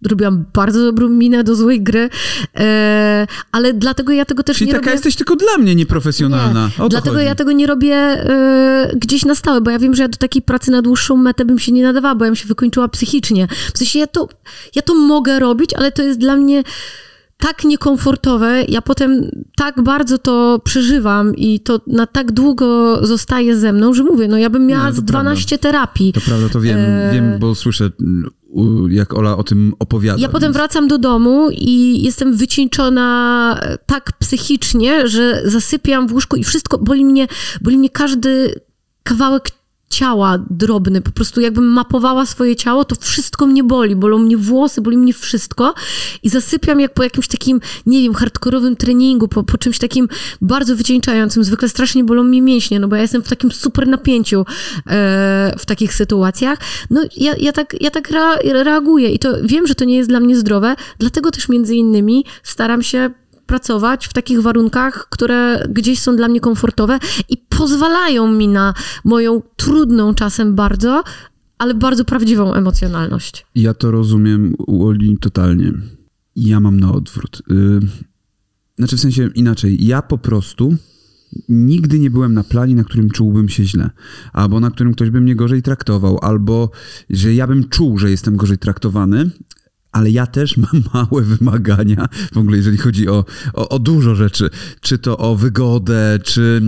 [0.03, 2.09] robiłam bardzo dobrą minę do złej gry,
[2.55, 4.93] e, ale dlatego ja tego też Czyli nie taka robię...
[4.93, 6.69] jesteś tylko dla mnie nieprofesjonalna.
[6.79, 7.25] Nie, dlatego chodzi.
[7.25, 10.41] ja tego nie robię e, gdzieś na stałe, bo ja wiem, że ja do takiej
[10.41, 13.47] pracy na dłuższą metę bym się nie nadawała, bo ja bym się wykończyła psychicznie.
[13.73, 14.29] W sensie ja to,
[14.75, 16.63] ja to mogę robić, ale to jest dla mnie
[17.37, 23.73] tak niekomfortowe, ja potem tak bardzo to przeżywam i to na tak długo zostaje ze
[23.73, 25.61] mną, że mówię, no ja bym miała z 12 prawda.
[25.61, 26.13] terapii.
[26.13, 27.11] To prawda, to wiem, e...
[27.13, 27.89] wiem, bo słyszę
[28.89, 30.21] jak Ola o tym opowiada.
[30.21, 36.43] Ja potem wracam do domu i jestem wycieńczona tak psychicznie, że zasypiam w łóżku i
[36.43, 37.27] wszystko, boli mnie,
[37.61, 38.59] boli mnie każdy
[39.03, 39.49] kawałek
[39.95, 44.81] ciała drobny, po prostu jakbym mapowała swoje ciało, to wszystko mnie boli, bolą mnie włosy,
[44.81, 45.73] boli mnie wszystko
[46.23, 50.07] i zasypiam jak po jakimś takim, nie wiem, hardkorowym treningu, po, po czymś takim
[50.41, 51.43] bardzo wycieńczającym.
[51.43, 54.45] Zwykle strasznie bolą mnie mięśnie, no bo ja jestem w takim super napięciu
[54.87, 56.59] e, w takich sytuacjach.
[56.89, 58.11] No ja, ja tak, ja tak
[58.43, 62.25] reaguję i to wiem, że to nie jest dla mnie zdrowe, dlatego też między innymi
[62.43, 63.09] staram się
[63.45, 69.41] pracować w takich warunkach, które gdzieś są dla mnie komfortowe i pozwalają mi na moją
[69.55, 71.03] trudną czasem bardzo,
[71.57, 73.45] ale bardzo prawdziwą emocjonalność.
[73.55, 75.73] Ja to rozumiem u Oli totalnie.
[76.35, 77.41] Ja mam na odwrót.
[77.49, 77.79] Yy,
[78.77, 79.85] znaczy w sensie inaczej.
[79.85, 80.75] Ja po prostu
[81.49, 83.89] nigdy nie byłem na planie, na którym czułbym się źle,
[84.33, 86.69] albo na którym ktoś by mnie gorzej traktował, albo
[87.09, 89.29] że ja bym czuł, że jestem gorzej traktowany,
[89.95, 94.49] ale ja też mam małe wymagania w ogóle, jeżeli chodzi o, o, o dużo rzeczy.
[94.81, 96.61] Czy to o wygodę, czy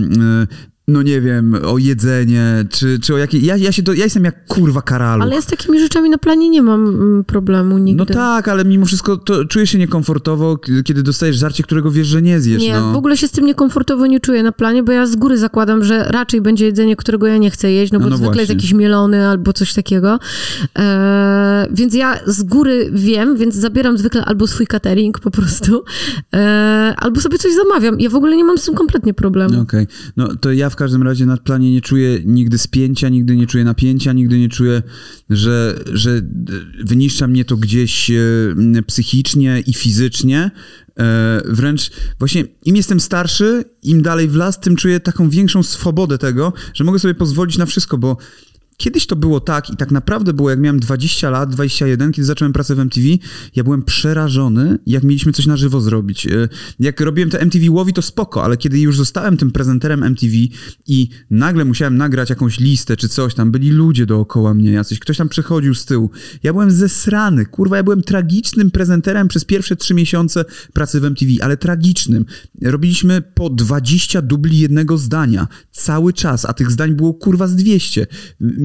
[0.44, 3.38] y, no nie wiem, o jedzenie, czy, czy o jakie...
[3.38, 5.22] Ja, ja, się do, ja jestem jak kurwa karalu.
[5.22, 7.98] Ale ja z takimi rzeczami na planie nie mam mm, problemu nigdy.
[7.98, 12.22] No tak, ale mimo wszystko to czujesz się niekomfortowo, kiedy dostajesz żarcie, którego wiesz, że
[12.22, 12.62] nie zjesz.
[12.62, 12.92] Nie, no.
[12.92, 15.84] w ogóle się z tym niekomfortowo nie czuję na planie, bo ja z góry zakładam,
[15.84, 18.40] że raczej będzie jedzenie, którego ja nie chcę jeść, no bo no, no zwykle właśnie.
[18.40, 20.18] jest jakiś mielony albo coś takiego.
[20.74, 25.84] Eee, więc ja z góry wiem, więc zabieram zwykle albo swój catering po prostu,
[26.32, 28.00] eee, albo sobie coś zamawiam.
[28.00, 29.60] Ja w ogóle nie mam z tym kompletnie problemu.
[29.60, 29.96] Okej, okay.
[30.16, 33.64] no to ja w każdym razie na planie nie czuję nigdy spięcia, nigdy nie czuję
[33.64, 34.82] napięcia, nigdy nie czuję,
[35.30, 36.22] że, że
[36.84, 38.14] wyniszcza mnie to gdzieś e,
[38.86, 40.50] psychicznie i fizycznie.
[40.98, 46.18] E, wręcz właśnie im jestem starszy, im dalej w las, tym czuję taką większą swobodę
[46.18, 48.16] tego, że mogę sobie pozwolić na wszystko, bo
[48.80, 52.52] Kiedyś to było tak i tak naprawdę było, jak miałem 20 lat, 21, kiedy zacząłem
[52.52, 53.06] pracę w MTV,
[53.56, 56.26] ja byłem przerażony, jak mieliśmy coś na żywo zrobić.
[56.26, 56.48] E,
[56.80, 60.32] jak robiłem te MTV Łowi, to spoko, ale kiedy już zostałem tym prezenterem MTV
[60.86, 65.16] i nagle musiałem nagrać jakąś listę czy coś tam, byli ludzie dookoła mnie jacyś, ktoś
[65.16, 66.10] tam przechodził z tyłu.
[66.42, 71.32] Ja byłem zesrany, kurwa, ja byłem tragicznym prezenterem przez pierwsze trzy miesiące pracy w MTV,
[71.40, 72.24] ale tragicznym.
[72.62, 78.06] Robiliśmy po 20 dubli jednego zdania, cały czas, a tych zdań było kurwa z 200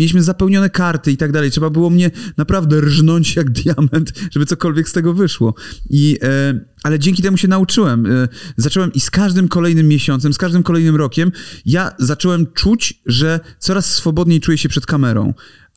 [0.04, 1.52] mieliśmy zapełnione karty i tak dalej.
[1.52, 5.54] Trzeba było mnie naprawdę rżnąć jak diament, żeby cokolwiek z tego wyszło.
[5.90, 8.06] I, e, ale dzięki temu się nauczyłem.
[8.06, 11.32] E, zacząłem i z każdym kolejnym miesiącem, z każdym kolejnym rokiem,
[11.66, 15.34] ja zacząłem czuć, że coraz swobodniej czuję się przed kamerą.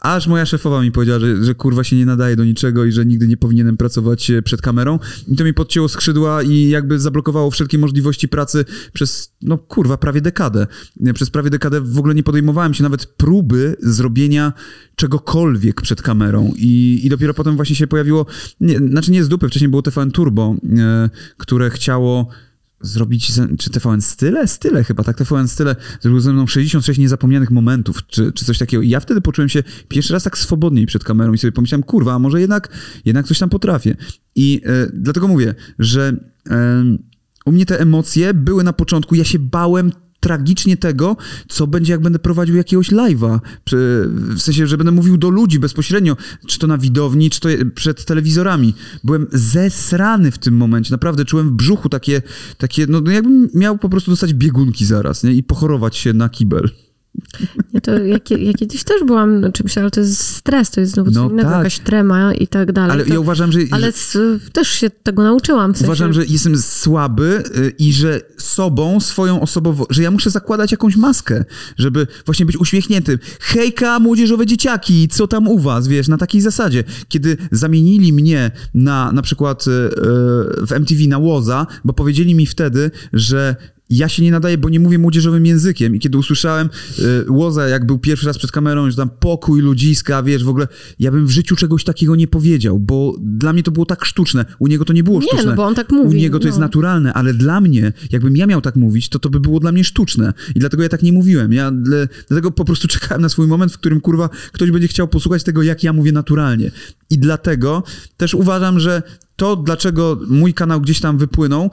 [0.07, 3.07] Aż moja szefowa mi powiedziała, że, że kurwa się nie nadaje do niczego i że
[3.07, 4.99] nigdy nie powinienem pracować e, przed kamerą.
[5.29, 10.21] I to mi podcięło skrzydła i jakby zablokowało wszelkie możliwości pracy przez, no kurwa, prawie
[10.21, 10.67] dekadę.
[11.07, 14.53] E, przez prawie dekadę w ogóle nie podejmowałem się nawet próby zrobienia
[14.97, 16.53] czegokolwiek przed kamerą.
[16.57, 18.27] I, i dopiero potem właśnie się pojawiło,
[18.61, 22.29] nie, znaczy nie z dupy, wcześniej było TVN Turbo, e, które chciało
[22.81, 24.47] zrobić, czy TVN Style?
[24.47, 28.83] Style chyba, tak, TVN Style zrobił ze mną 66 niezapomnianych momentów, czy, czy coś takiego.
[28.83, 32.15] I ja wtedy poczułem się pierwszy raz tak swobodniej przed kamerą i sobie pomyślałem, kurwa,
[32.15, 32.69] a może jednak,
[33.05, 33.97] jednak coś tam potrafię.
[34.35, 36.17] I e, dlatego mówię, że
[37.47, 41.17] u mnie te emocje były na początku, ja się bałem tragicznie tego,
[41.49, 43.41] co będzie, jak będę prowadził jakiegoś live'a.
[44.37, 48.05] W sensie, że będę mówił do ludzi bezpośrednio, czy to na widowni, czy to przed
[48.05, 48.75] telewizorami.
[49.05, 50.91] Byłem zesrany w tym momencie.
[50.91, 52.23] Naprawdę czułem w brzuchu takie,
[52.59, 55.33] takie no, no jakbym miał po prostu dostać biegunki zaraz, nie?
[55.33, 56.71] I pochorować się na kibel.
[57.75, 60.93] Nie, to ja, ja, kiedyś też byłam na czymś, ale to jest stres, to jest
[60.93, 61.59] znowu co No innego, tak.
[61.59, 62.91] jakaś trema i tak dalej.
[62.93, 63.59] Ale to, ja uważam, że...
[63.71, 64.39] ale że...
[64.53, 65.75] też się tego nauczyłam.
[65.75, 70.31] W sensie, Uważam, że jestem słaby y, i że sobą, swoją osobowością, że ja muszę
[70.31, 71.45] zakładać jakąś maskę,
[71.77, 73.19] żeby właśnie być uśmiechniętym.
[73.41, 76.85] Hejka, młodzieżowe dzieciaki, co tam u was, wiesz, na takiej zasadzie.
[77.09, 82.47] Kiedy zamienili mnie na na przykład y, y, w MTV na Łoza, bo powiedzieli mi
[82.47, 83.57] wtedy, że
[83.91, 87.87] ja się nie nadaję, bo nie mówię młodzieżowym językiem i kiedy usłyszałem y, Łoza, jak
[87.87, 90.69] był pierwszy raz przed kamerą, że tam pokój, ludziska, wiesz, w ogóle,
[90.99, 94.45] ja bym w życiu czegoś takiego nie powiedział, bo dla mnie to było tak sztuczne.
[94.59, 95.45] U niego to nie było Nie, sztuczne.
[95.51, 96.49] no bo on tak mówi, U niego to no.
[96.49, 99.73] jest naturalne, ale dla mnie, jakbym ja miał tak mówić, to to by było dla
[99.73, 100.33] mnie sztuczne.
[100.55, 101.53] I dlatego ja tak nie mówiłem.
[101.53, 105.09] Ja le, dlatego po prostu czekałem na swój moment, w którym kurwa ktoś będzie chciał
[105.09, 106.71] posłuchać tego, jak ja mówię naturalnie.
[107.11, 107.83] I dlatego
[108.17, 109.03] też uważam, że
[109.37, 111.71] to, dlaczego mój kanał gdzieś tam wypłynął,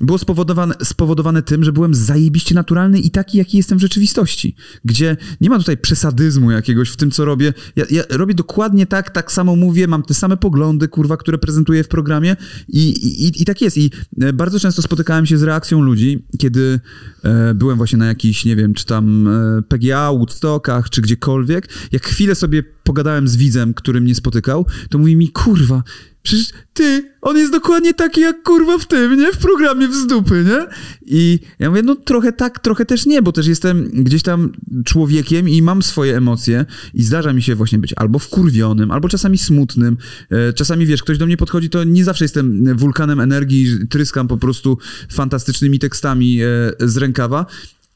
[0.00, 4.56] było spowodowane, spowodowane tym, że byłem zajebiście naturalny i taki, jaki jestem w rzeczywistości.
[4.84, 7.54] Gdzie nie ma tutaj przesadyzmu jakiegoś w tym, co robię.
[7.76, 11.84] Ja, ja robię dokładnie tak, tak samo mówię, mam te same poglądy, kurwa, które prezentuję
[11.84, 12.36] w programie
[12.68, 13.76] i, i, i tak jest.
[13.78, 13.90] I
[14.20, 16.80] e, bardzo często spotykałem się z reakcją ludzi, kiedy
[17.24, 21.68] e, byłem właśnie na jakichś, nie wiem, czy tam e, PGA, Woodstockach, czy gdziekolwiek.
[21.92, 25.82] Jak chwilę sobie pogadałem z widzem, który mnie spotykał, to mówi mi, kurwa,
[26.26, 29.32] Przecież ty, on jest dokładnie taki jak kurwa w tym, nie?
[29.32, 30.66] W programie w dupy, nie?
[31.06, 34.52] I ja mówię, no trochę tak, trochę też nie, bo też jestem gdzieś tam
[34.84, 36.64] człowiekiem i mam swoje emocje
[36.94, 39.96] i zdarza mi się właśnie być albo wkurwionym, albo czasami smutnym.
[40.30, 44.36] E, Czasami, wiesz, ktoś do mnie podchodzi, to nie zawsze jestem wulkanem energii, tryskam po
[44.36, 44.78] prostu
[45.10, 46.46] fantastycznymi tekstami e,
[46.80, 47.46] z rękawa,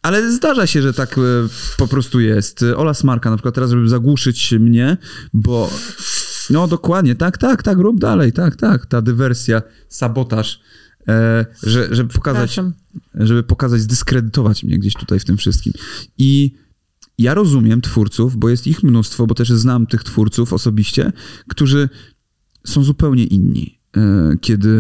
[0.03, 1.21] ale zdarza się, że tak e,
[1.77, 2.65] po prostu jest.
[2.77, 4.97] Ola Smarka na przykład teraz, żeby zagłuszyć mnie,
[5.33, 5.71] bo
[6.51, 10.61] no dokładnie, tak, tak, tak, rób dalej, tak, tak, ta dywersja, sabotaż,
[11.09, 12.61] e, że, żeby pokazać,
[13.15, 15.73] żeby pokazać, zdyskredytować mnie gdzieś tutaj w tym wszystkim.
[16.19, 16.55] I
[17.19, 21.13] ja rozumiem twórców, bo jest ich mnóstwo, bo też znam tych twórców osobiście,
[21.49, 21.89] którzy
[22.67, 23.80] są zupełnie inni.
[23.97, 24.71] E, Kiedy,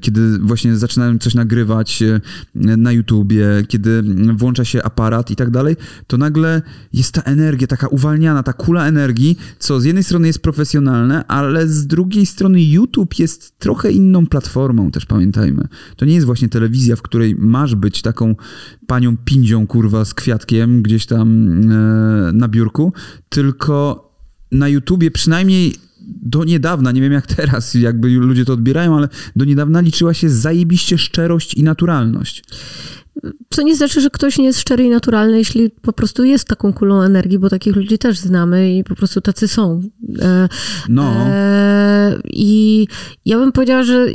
[0.00, 2.20] kiedy właśnie zaczynają coś nagrywać e,
[2.54, 4.02] na YouTubie, kiedy
[4.36, 5.76] włącza się aparat i tak dalej,
[6.06, 6.62] to nagle
[6.92, 11.68] jest ta energia, taka uwalniana, ta kula energii, co z jednej strony jest profesjonalne, ale
[11.68, 15.68] z drugiej strony YouTube jest trochę inną platformą, też pamiętajmy.
[15.96, 18.34] To nie jest właśnie telewizja, w której masz być taką
[18.86, 22.92] panią pindzią, kurwa, z kwiatkiem gdzieś tam e, na biurku,
[23.28, 24.08] tylko
[24.52, 25.74] na YouTubie przynajmniej
[26.06, 30.30] do niedawna, nie wiem jak teraz, jakby ludzie to odbierają, ale do niedawna liczyła się
[30.30, 32.44] zajebiście szczerość i naturalność.
[33.50, 36.72] Co nie znaczy, że ktoś nie jest szczery i naturalny, jeśli po prostu jest taką
[36.72, 39.82] kulą energii, bo takich ludzi też znamy i po prostu tacy są.
[40.18, 40.48] E,
[40.88, 42.86] No, e, I
[43.24, 44.06] ja bym powiedziała, że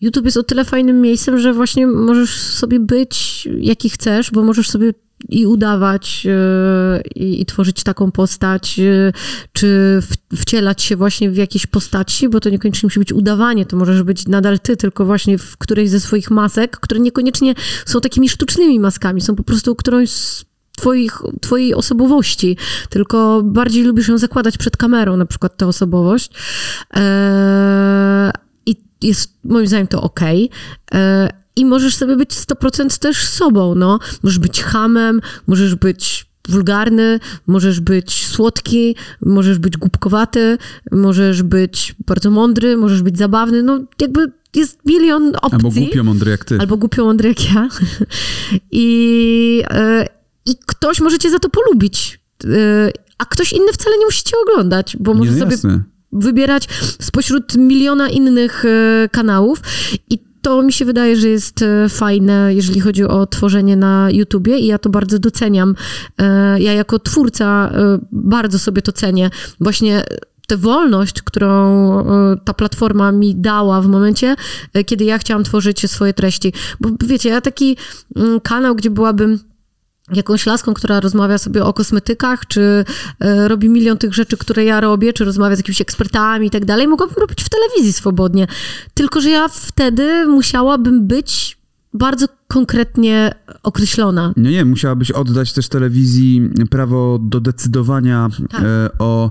[0.00, 4.70] YouTube jest o tyle fajnym miejscem, że właśnie możesz sobie być jaki chcesz, bo możesz
[4.70, 4.92] sobie
[5.28, 9.12] i udawać e, i, i tworzyć taką postać, e,
[9.52, 9.66] czy
[10.02, 14.02] w, wcielać się właśnie w jakieś postaci, bo to niekoniecznie musi być udawanie, to możesz
[14.02, 17.54] być nadal ty, tylko właśnie w którejś ze swoich masek, które niekoniecznie
[17.86, 20.44] są takimi sztucznymi maskami, są po prostu którąś z
[20.76, 22.56] twoich, twojej osobowości,
[22.90, 26.30] tylko bardziej lubisz ją zakładać przed kamerą, na przykład tę osobowość.
[26.90, 28.32] Eee,
[29.02, 30.50] jest moim zdaniem to okej.
[30.92, 33.98] Eee, I możesz sobie być 100% też sobą, no.
[34.22, 40.58] Możesz być hamem, możesz być wulgarny, możesz być słodki, możesz być głupkowaty,
[40.92, 45.50] możesz być bardzo mądry, możesz być zabawny, no jakby jest milion opcji.
[45.52, 46.58] albo głupio mądry jak ty.
[46.60, 47.68] Albo głupio mądry jak ja.
[48.70, 50.06] I, e,
[50.46, 52.20] I ktoś może cię za to polubić.
[52.44, 52.48] E,
[53.18, 55.82] a ktoś inny wcale nie musi cię oglądać, bo może Nie, no sobie jasne.
[56.12, 56.68] Wybierać
[57.00, 59.62] spośród miliona innych e, kanałów
[60.10, 64.58] i to mi się wydaje, że jest e, fajne, jeżeli chodzi o tworzenie na YouTubie
[64.58, 65.74] i ja to bardzo doceniam.
[66.18, 67.72] E, Ja jako twórca
[68.12, 69.30] bardzo sobie to cenię.
[69.60, 70.04] Właśnie
[70.48, 71.56] tę wolność, którą
[72.44, 74.36] ta platforma mi dała w momencie,
[74.86, 76.52] kiedy ja chciałam tworzyć swoje treści.
[76.80, 77.76] Bo wiecie, ja taki
[78.16, 79.38] mm, kanał, gdzie byłabym
[80.14, 82.84] jakąś laską, która rozmawia sobie o kosmetykach, czy
[83.20, 86.64] e, robi milion tych rzeczy, które ja robię, czy rozmawia z jakimiś ekspertami i tak
[86.64, 88.46] dalej, mogłabym robić w telewizji swobodnie.
[88.94, 91.58] Tylko, że ja wtedy musiałabym być
[91.94, 94.32] bardzo konkretnie określona.
[94.36, 98.60] No nie, musiałabyś oddać też telewizji prawo do decydowania Tak.
[98.60, 99.30] e, o,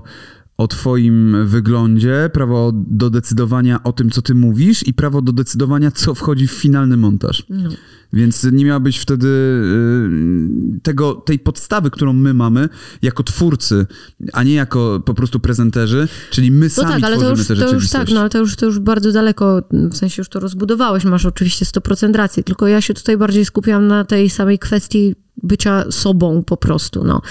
[0.58, 5.90] o twoim wyglądzie, prawo do decydowania o tym, co ty mówisz i prawo do decydowania,
[5.90, 7.46] co wchodzi w finalny montaż.
[7.48, 7.70] No.
[8.12, 12.68] Więc nie miałabyś wtedy y, tego, tej podstawy, którą my mamy
[13.02, 13.86] jako twórcy,
[14.32, 17.48] a nie jako po prostu prezenterzy, czyli my No sami tak, ale to tworzymy już,
[17.48, 20.28] tę to już tak, no ale to już, to już bardzo daleko, w sensie już
[20.28, 24.58] to rozbudowałeś, masz oczywiście 100% racji, tylko ja się tutaj bardziej skupiam na tej samej
[24.58, 27.22] kwestii bycia sobą po prostu, no.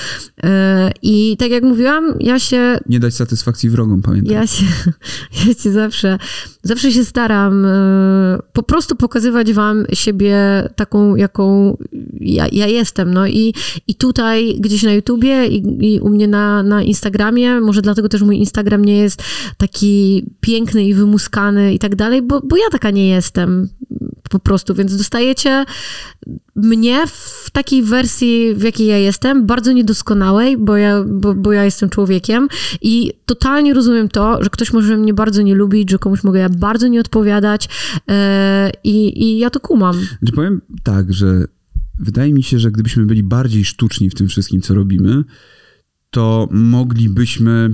[0.44, 4.34] E, I tak jak mówiłam, ja się Nie dać satysfakcji wrogom, pamiętam.
[4.34, 4.66] ja się,
[5.48, 6.18] ja się zawsze,
[6.64, 10.36] zawsze się staram e, po prostu pokazywać wam siebie
[10.76, 11.78] taką, jaką
[12.20, 13.14] ja, ja jestem.
[13.14, 13.54] No i,
[13.88, 18.22] i tutaj gdzieś na YouTubie i, i u mnie na, na Instagramie, może dlatego też
[18.22, 19.24] mój Instagram nie jest
[19.58, 23.70] taki piękny i wymuskany i tak dalej, bo, bo ja taka nie jestem
[24.36, 25.66] po prostu, więc dostajecie
[26.56, 31.66] mnie w takiej wersji, w jakiej ja jestem, bardzo niedoskonałej, bo ja, bo, bo ja
[31.66, 32.48] jestem człowiekiem
[32.82, 36.50] i totalnie rozumiem to, że ktoś może mnie bardzo nie lubić, że komuś mogę ja
[36.50, 37.70] bardzo nie odpowiadać
[38.84, 39.96] i, i ja to kumam.
[40.20, 41.46] Znaczy powiem tak, że
[42.00, 45.24] wydaje mi się, że gdybyśmy byli bardziej sztuczni w tym wszystkim, co robimy,
[46.10, 47.70] to moglibyśmy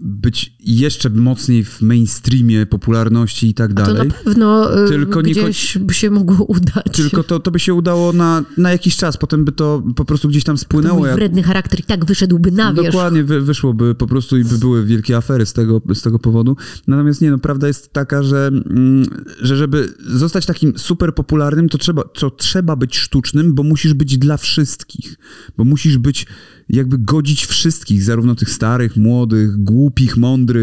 [0.00, 4.08] być jeszcze mocniej w mainstreamie popularności i tak To dalej.
[4.08, 6.84] na pewno e, Tylko gdzieś by się mogło udać.
[6.92, 10.28] Tylko to, to by się udało na, na jakiś czas, potem by to po prostu
[10.28, 10.98] gdzieś tam to spłynęło.
[10.98, 12.86] mój jak- wredny charakter i tak wyszedłby na wierzch.
[12.92, 16.56] Dokładnie, wy, wyszłoby po prostu i by były wielkie afery z tego, z tego powodu.
[16.86, 19.04] Natomiast nie, no prawda jest taka, że, mm,
[19.40, 24.18] że żeby zostać takim super popularnym, to trzeba, to trzeba być sztucznym, bo musisz być
[24.18, 25.16] dla wszystkich.
[25.56, 26.26] Bo musisz być
[26.68, 30.53] jakby godzić wszystkich, zarówno tych starych, młodych, głupich, mądrych,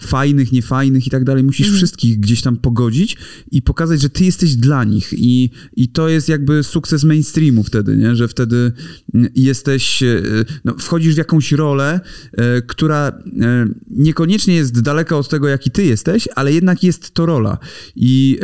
[0.00, 1.44] fajnych, niefajnych i tak dalej.
[1.44, 3.16] Musisz wszystkich gdzieś tam pogodzić
[3.50, 5.12] i pokazać, że ty jesteś dla nich.
[5.12, 8.16] I, i to jest jakby sukces mainstreamu wtedy, nie?
[8.16, 8.72] że wtedy
[9.14, 10.22] mm, jesteś, e,
[10.64, 12.00] no, wchodzisz w jakąś rolę,
[12.32, 17.26] e, która e, niekoniecznie jest daleka od tego, jaki ty jesteś, ale jednak jest to
[17.26, 17.58] rola.
[17.96, 18.38] I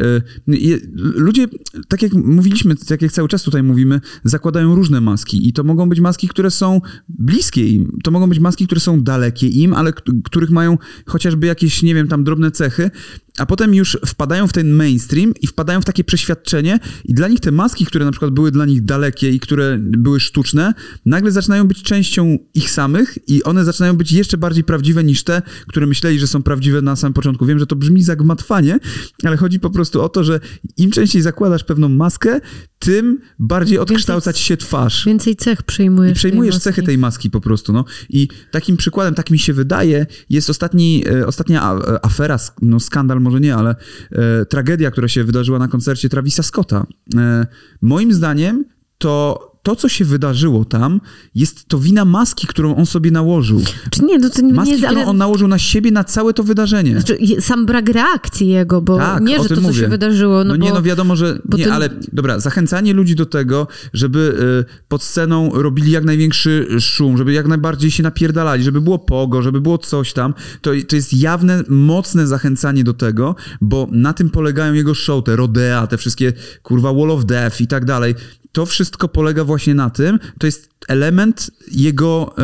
[0.49, 0.79] e, je,
[1.15, 1.47] ludzie,
[1.89, 5.89] tak jak mówiliśmy, tak jak cały czas tutaj mówimy, zakładają różne maski i to mogą
[5.89, 9.93] być maski, które są bliskie im, to mogą być maski, które są dalekie im, ale
[10.25, 12.91] których mają chociażby jakieś, nie wiem, tam drobne cechy,
[13.39, 17.41] a potem już wpadają w ten mainstream i wpadają w takie przeświadczenie i dla nich
[17.41, 20.75] te maski, które na przykład były dla nich dalekie i które były sztuczne,
[21.07, 25.43] nagle zaczynają być częścią ich samych i one zaczynają być jeszcze bardziej prawdziwe niż te,
[25.67, 27.47] które myśleli, że są prawdziwe na samym początku.
[27.47, 28.79] Wiem, że to brzmi zagmatwanie,
[29.25, 30.41] ale chodzi po prostu o to, że
[30.77, 32.41] im częściej zakładasz pewną maskę,
[32.79, 35.07] tym bardziej odkształcać się twarz.
[35.07, 36.13] Więcej cech przejmujesz.
[36.13, 37.85] I przejmujesz tej cechy tej maski po prostu, no.
[38.09, 43.21] I takim przykładem, tak mi się wydaje, jest ostatni, e, ostatnia e, afera, no skandal
[43.23, 43.75] może nie, ale
[44.13, 46.87] e, tragedia, która się wydarzyła na koncercie Travisa Scotta.
[47.17, 47.47] E,
[47.83, 48.65] moim zdaniem
[48.99, 51.01] to to, co się wydarzyło tam,
[51.35, 53.63] jest to wina maski, którą on sobie nałożył.
[53.91, 55.07] Czy nie, no to nie Maski, którą ale...
[55.07, 56.93] on nałożył na siebie, na całe to wydarzenie.
[56.93, 59.75] Znaczy, sam brak reakcji jego, bo Tak, nie, że to, co mówię.
[59.75, 60.65] się wydarzyło, no, No, bo...
[60.65, 64.37] nie, no wiadomo, że nie, ale dobra, zachęcanie ludzi do tego, żeby
[64.71, 69.43] y, pod sceną robili jak największy szum, żeby jak najbardziej się napierdalali, żeby było pogo,
[69.43, 74.31] żeby było coś tam, to, to jest jawne, mocne zachęcanie do tego, bo na tym
[74.31, 76.33] polegają jego show, te rodea, te wszystkie
[76.63, 78.15] kurwa wall of death i tak dalej.
[78.53, 82.35] To wszystko polega właśnie na tym, to jest element jego,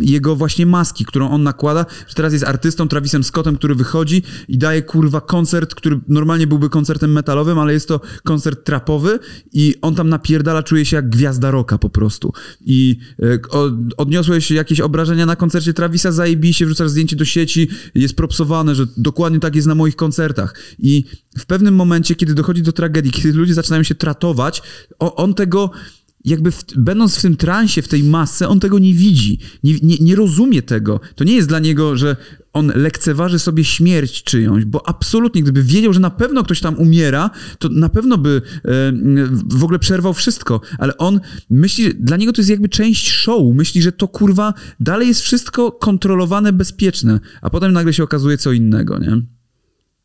[0.00, 4.58] jego właśnie maski, którą on nakłada, że teraz jest artystą Travisem Scottem, który wychodzi i
[4.58, 9.18] daje kurwa koncert, który normalnie byłby koncertem metalowym, ale jest to koncert trapowy
[9.52, 12.32] i on tam napierdala, czuje się jak gwiazda rocka po prostu.
[12.60, 13.38] I e,
[13.96, 19.40] odniosłeś jakieś obrażenia na koncercie Travisa, zajebiście, wrzucasz zdjęcie do sieci, jest propsowane, że dokładnie
[19.40, 20.54] tak jest na moich koncertach.
[20.78, 21.04] I
[21.38, 24.62] w pewnym momencie, kiedy dochodzi do tragedii, kiedy ludzie zaczynają się tratować,
[24.98, 25.70] on tego
[26.24, 29.96] jakby w, będąc w tym transie, w tej masce, on tego nie widzi, nie, nie,
[30.00, 31.00] nie rozumie tego.
[31.14, 32.16] To nie jest dla niego, że
[32.52, 37.30] on lekceważy sobie śmierć czyjąś, bo absolutnie, gdyby wiedział, że na pewno ktoś tam umiera,
[37.58, 38.70] to na pewno by e,
[39.46, 43.82] w ogóle przerwał wszystko, ale on myśli, dla niego to jest jakby część show, myśli,
[43.82, 48.98] że to kurwa dalej jest wszystko kontrolowane, bezpieczne, a potem nagle się okazuje co innego,
[48.98, 49.39] nie?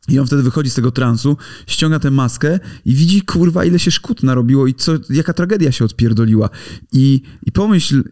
[0.08, 1.36] I on wtedy wychodzi z tego transu,
[1.66, 5.84] ściąga tę maskę i widzi, kurwa, ile się szkód narobiło i co, jaka tragedia się
[5.84, 6.50] odpierdoliła.
[6.92, 8.02] I, i pomyśl,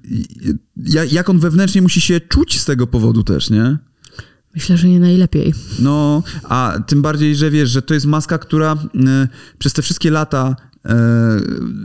[1.10, 3.78] jak on wewnętrznie musi się czuć z tego powodu też, nie?
[4.54, 5.54] Myślę, że nie najlepiej.
[5.78, 9.28] No, a tym bardziej, że wiesz, że to jest maska, która e,
[9.58, 10.88] przez te wszystkie lata, e,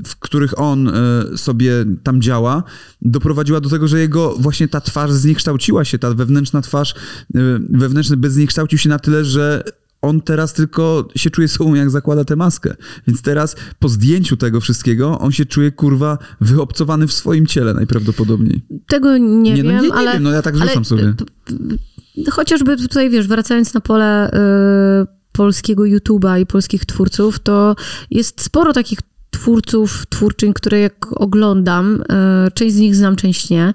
[0.05, 0.91] w których on e,
[1.37, 2.63] sobie tam działa,
[3.01, 6.93] doprowadziła do tego, że jego właśnie ta twarz zniekształciła się, ta wewnętrzna twarz,
[7.35, 7.39] e,
[7.69, 9.63] wewnętrzny bez zniekształcił się na tyle, że
[10.01, 12.75] on teraz tylko się czuje sobą, jak zakłada tę maskę.
[13.07, 18.61] Więc teraz po zdjęciu tego wszystkiego, on się czuje, kurwa, wyobcowany w swoim ciele najprawdopodobniej.
[18.87, 20.13] Tego nie, Nie, no wiem, nie- nie ale...
[20.13, 21.13] wiem, no ja tak rzucam sobie.
[22.31, 27.75] Chociażby tutaj, wiesz, wracając na pole y, polskiego YouTube'a i polskich twórców, to
[28.11, 33.73] jest sporo takich twórców, twórczyń, które jak oglądam, e, część z nich znam, część nie,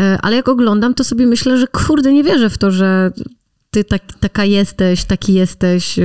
[0.00, 3.12] e, ale jak oglądam, to sobie myślę, że kurde, nie wierzę w to, że
[3.74, 6.04] ty tak, taka jesteś, taki jesteś yy,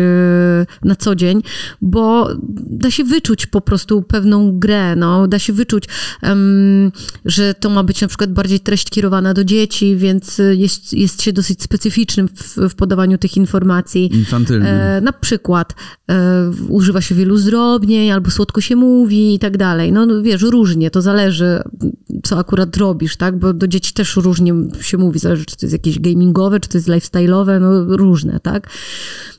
[0.83, 1.41] na co dzień,
[1.81, 5.83] bo da się wyczuć po prostu pewną grę, no, da się wyczuć,
[6.23, 6.91] um,
[7.25, 11.33] że to ma być na przykład bardziej treść kierowana do dzieci, więc jest, jest się
[11.33, 14.15] dosyć specyficznym w, w podawaniu tych informacji.
[14.15, 14.67] Infantylnym.
[14.67, 15.73] E, na przykład
[16.09, 19.91] e, używa się wielu zdrobnień, albo słodko się mówi i tak dalej.
[19.91, 21.61] No wiesz, różnie, to zależy,
[22.23, 25.73] co akurat robisz, tak, bo do dzieci też różnie się mówi, zależy, czy to jest
[25.73, 28.67] jakieś gamingowe, czy to jest lifestyle'owe, no różne, tak?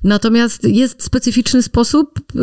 [0.04, 2.38] Natomiast jest specyficzny sposób y,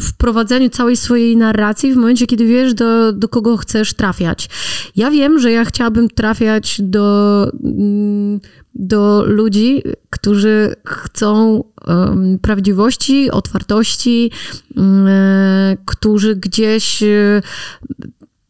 [0.00, 4.48] w prowadzeniu całej swojej narracji w momencie, kiedy wiesz, do, do kogo chcesz trafiać.
[4.96, 8.40] Ja wiem, że ja chciałabym trafiać do, mm,
[8.74, 11.64] do ludzi, którzy chcą
[12.42, 14.30] prawdziwości, otwartości,
[14.76, 15.06] um,
[15.84, 17.02] którzy gdzieś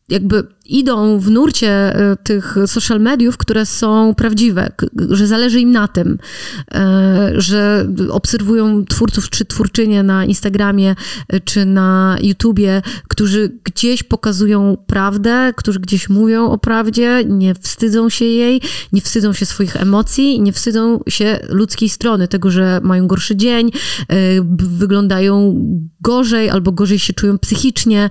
[0.09, 4.73] jakby idą w nurcie e, tych social mediów, które są prawdziwe,
[5.11, 6.19] że zależy im na tym,
[6.75, 10.95] e, że obserwują twórców czy twórczynie na Instagramie
[11.29, 18.09] e, czy na YouTubie, którzy gdzieś pokazują prawdę, którzy gdzieś mówią o prawdzie, nie wstydzą
[18.09, 18.61] się jej,
[18.93, 23.71] nie wstydzą się swoich emocji, nie wstydzą się ludzkiej strony, tego, że mają gorszy dzień,
[24.59, 25.61] wyglądają
[26.01, 28.09] gorzej albo gorzej się czują psychicznie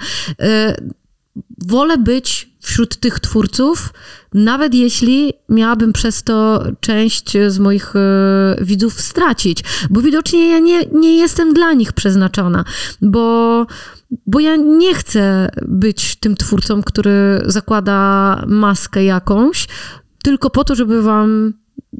[1.67, 3.93] wolę być wśród tych twórców,
[4.33, 10.85] nawet jeśli miałabym przez to część z moich e, widzów stracić, bo widocznie ja nie,
[10.85, 12.63] nie jestem dla nich przeznaczona,
[13.01, 13.65] bo,
[14.27, 19.67] bo ja nie chcę być tym twórcą, który zakłada maskę jakąś,
[20.23, 21.53] tylko po to, żeby wam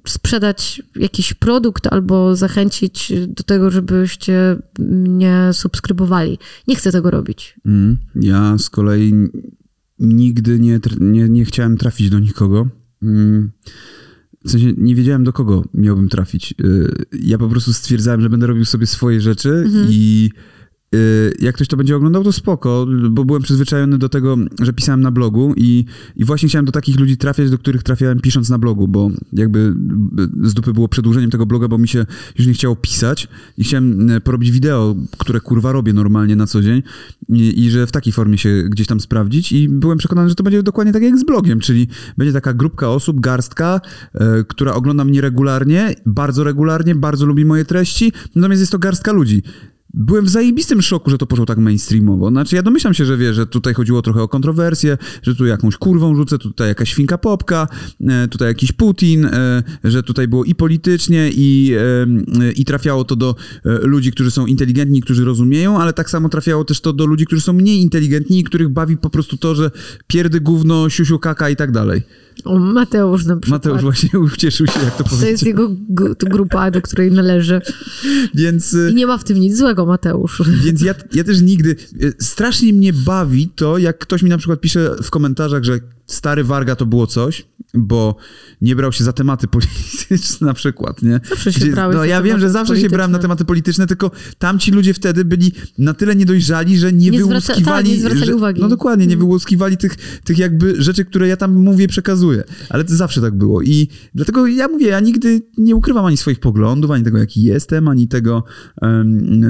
[0.08, 6.38] sprzedać jakiś produkt albo zachęcić do tego, żebyście mnie subskrybowali.
[6.68, 7.60] Nie chcę tego robić.
[7.66, 9.14] Mm, ja z kolei
[10.00, 12.68] nigdy nie, nie, nie chciałem trafić do nikogo.
[13.02, 13.52] Mm,
[14.46, 16.54] w sensie nie wiedziałem, do kogo miałbym trafić.
[16.62, 19.88] Y, ja po prostu stwierdzałem, że będę robił sobie swoje rzeczy mhm.
[19.90, 20.32] i
[21.40, 25.12] jak ktoś to będzie oglądał, to spoko, bo byłem przyzwyczajony do tego, że pisałem na
[25.12, 25.86] blogu i,
[26.16, 29.74] i właśnie chciałem do takich ludzi trafiać, do których trafiałem pisząc na blogu, bo jakby
[30.42, 32.06] z dupy było przedłużeniem tego bloga, bo mi się
[32.38, 33.28] już nie chciało pisać
[33.58, 36.84] i chciałem y, porobić wideo, które kurwa robię normalnie na co dzień
[37.30, 40.44] i, i że w takiej formie się gdzieś tam sprawdzić i byłem przekonany, że to
[40.44, 41.88] będzie dokładnie tak jak z blogiem, czyli
[42.18, 43.82] będzie taka grupka osób, garstka,
[44.16, 49.12] y, która ogląda mnie regularnie, bardzo regularnie, bardzo lubi moje treści, natomiast jest to garstka
[49.12, 49.44] ludzi
[49.94, 52.30] byłem w zajebistym szoku, że to poszło tak mainstreamowo.
[52.30, 55.78] Znaczy, ja domyślam się, że wie, że tutaj chodziło trochę o kontrowersję, że tu jakąś
[55.78, 57.68] kurwą rzucę, tutaj jakaś świnka popka,
[58.08, 61.76] e, tutaj jakiś Putin, e, że tutaj było i politycznie, i,
[62.42, 66.66] e, i trafiało to do ludzi, którzy są inteligentni, którzy rozumieją, ale tak samo trafiało
[66.66, 69.72] też to do ludzi, którzy są mniej inteligentni i których bawi po prostu to, że
[70.08, 72.02] pierdy, gówno, siusiu, kaka i tak dalej.
[72.44, 73.66] O, Mateusz na przykład.
[73.66, 75.22] Mateusz właśnie ucieszył się, jak to powiedzieć.
[75.22, 75.70] To jest jego
[76.20, 77.62] grupa, do której należy.
[78.34, 78.78] Więc...
[78.92, 80.42] I nie ma w tym nic złego, Mateusz.
[80.64, 81.76] Więc ja, ja też nigdy...
[82.20, 86.76] Strasznie mnie bawi to, jak ktoś mi na przykład pisze w komentarzach, że stary Warga
[86.76, 88.16] to było coś, bo
[88.62, 91.20] nie brał się za tematy polityczne na przykład, nie?
[91.30, 94.72] Zawsze się Gdzie, No ja wiem, że zawsze się brałem na tematy polityczne, tylko tamci
[94.72, 97.62] ludzie wtedy byli na tyle niedojrzali, że nie, nie wyłuskiwali...
[97.62, 98.62] Zwraca, tak, nie zwracali że, uwagi.
[98.62, 99.28] No dokładnie, nie mhm.
[99.28, 102.44] wyłuskiwali tych, tych jakby rzeczy, które ja tam mówię, przekazuję.
[102.70, 106.40] Ale to zawsze tak było i dlatego ja mówię, ja nigdy nie ukrywam ani swoich
[106.40, 108.44] poglądów, ani tego, jaki jestem, ani tego...
[108.82, 109.44] Um,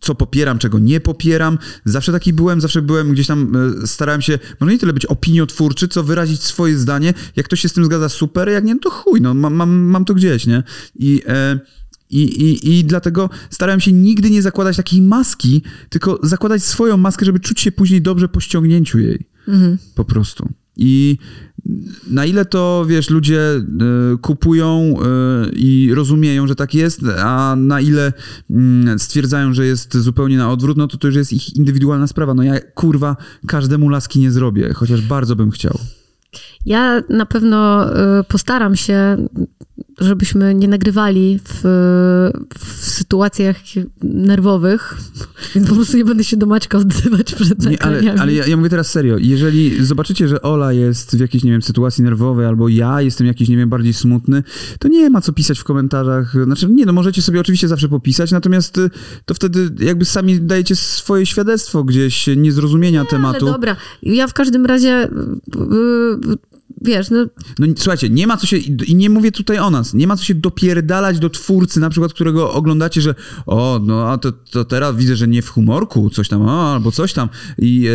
[0.00, 1.58] co popieram, czego nie popieram.
[1.84, 5.88] Zawsze taki byłem, zawsze byłem gdzieś tam, e, starałem się, może nie tyle być opiniotwórczy,
[5.88, 7.14] co wyrazić swoje zdanie.
[7.36, 9.70] Jak ktoś się z tym zgadza, super, jak nie, no to chuj, no mam, mam,
[9.70, 10.62] mam to gdzieś, nie?
[10.94, 11.22] I...
[11.26, 11.60] E,
[12.10, 17.26] i, i, I dlatego starałem się nigdy nie zakładać takiej maski, tylko zakładać swoją maskę,
[17.26, 19.26] żeby czuć się później dobrze po ściągnięciu jej.
[19.48, 19.78] Mhm.
[19.94, 20.48] Po prostu.
[20.76, 21.18] I
[22.10, 23.40] na ile to, wiesz, ludzie
[24.14, 24.94] y, kupują
[25.46, 28.12] y, i rozumieją, że tak jest, a na ile
[28.50, 28.54] y,
[28.98, 32.34] stwierdzają, że jest zupełnie na odwrót, no to to już jest ich indywidualna sprawa.
[32.34, 33.16] No ja, kurwa,
[33.46, 35.78] każdemu laski nie zrobię, chociaż bardzo bym chciał.
[36.66, 37.90] Ja na pewno
[38.20, 39.28] y, postaram się
[40.00, 41.60] żebyśmy nie nagrywali w,
[42.58, 43.56] w, sytuacjach
[44.02, 44.98] nerwowych,
[45.54, 48.56] więc po prostu nie będę się do Maćka odzywać przed nie, Ale, ale ja, ja,
[48.56, 49.16] mówię teraz serio.
[49.18, 53.48] Jeżeli zobaczycie, że Ola jest w jakiejś, nie wiem, sytuacji nerwowej, albo ja jestem jakiś,
[53.48, 54.42] nie wiem, bardziej smutny,
[54.78, 56.34] to nie ma co pisać w komentarzach.
[56.44, 58.90] Znaczy, nie, no możecie sobie oczywiście zawsze popisać, natomiast y,
[59.24, 63.46] to wtedy jakby sami dajecie swoje świadectwo gdzieś niezrozumienia nie, tematu.
[63.46, 66.47] Ale dobra, ja w każdym razie y, y,
[66.82, 67.26] wiesz, no...
[67.58, 70.24] No słuchajcie, nie ma co się, i nie mówię tutaj o nas, nie ma co
[70.24, 73.14] się dopierdalać do twórcy, na przykład, którego oglądacie, że
[73.46, 76.92] o, no a to, to teraz widzę, że nie w humorku, coś tam, o, albo
[76.92, 77.88] coś tam i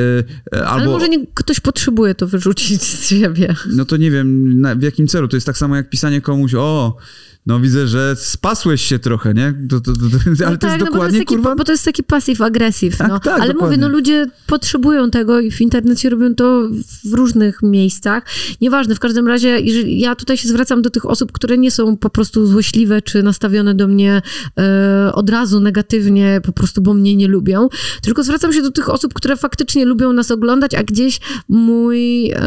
[0.54, 0.70] e, albo...
[0.70, 3.56] Ale może nie, ktoś potrzebuje to wyrzucić z siebie.
[3.70, 6.54] No to nie wiem, na, w jakim celu, to jest tak samo jak pisanie komuś,
[6.54, 6.98] o
[7.46, 9.54] no widzę, że spasłeś się trochę, nie?
[9.70, 10.00] To, to, to,
[10.46, 11.56] ale no to tak, jest dokładnie, no bo to jest taki, kurwa...
[11.56, 13.20] Bo to jest taki passive aggressive, tak, no.
[13.20, 13.78] Tak, ale dokładnie.
[13.78, 16.70] mówię, no ludzie potrzebują tego i w internecie robią to
[17.04, 18.26] w różnych miejscach.
[18.62, 21.98] Nieważne, w każdym razie, jeżeli ja tutaj się zwracam do tych osób, które nie są
[21.98, 24.22] po prostu złośliwe, czy nastawione do mnie
[24.60, 27.70] e, od razu negatywnie, po prostu, bo mnie nie lubią,
[28.02, 31.20] tylko zwracam się do tych osób, które faktycznie lubią nas oglądać, a gdzieś
[31.50, 32.42] mój e,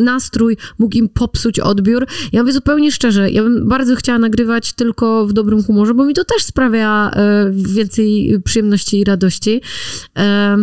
[0.00, 2.06] nastrój mógł im popsuć odbiór.
[2.32, 6.04] Ja mówię zupełnie szczerze, ja bym bardzo chciała nagrywać nagrywać tylko w dobrym humorze, bo
[6.04, 9.60] mi to też sprawia e, więcej przyjemności i radości.
[10.18, 10.56] E,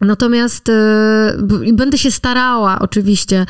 [0.00, 1.38] natomiast e,
[1.72, 3.46] będę się starała oczywiście,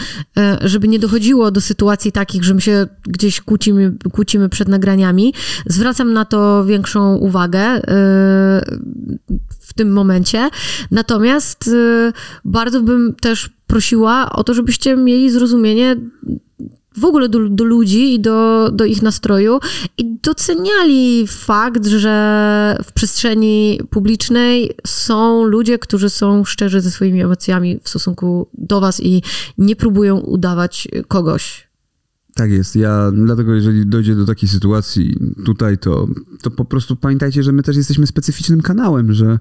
[0.61, 5.35] żeby nie dochodziło do sytuacji takich, że my się gdzieś kłócimy, kłócimy przed nagraniami.
[5.67, 7.81] Zwracam na to większą uwagę
[9.61, 10.51] w tym momencie.
[10.91, 11.71] Natomiast
[12.45, 15.97] bardzo bym też prosiła o to, żebyście mieli zrozumienie
[16.99, 19.61] w ogóle do, do, ludzi i do, do ich nastroju
[19.99, 27.81] i doceniali fakt, że w przestrzeni publicznej są ludzie, którzy są szczerzy ze swoimi emocjami
[27.83, 29.23] w stosunku do was i
[29.59, 31.68] nie próbują udawać kogoś.
[32.39, 32.77] Tak jest.
[32.77, 36.09] Ja dlatego, jeżeli dojdzie do takiej sytuacji tutaj, to,
[36.43, 39.39] to po prostu pamiętajcie, że my też jesteśmy specyficznym kanałem, że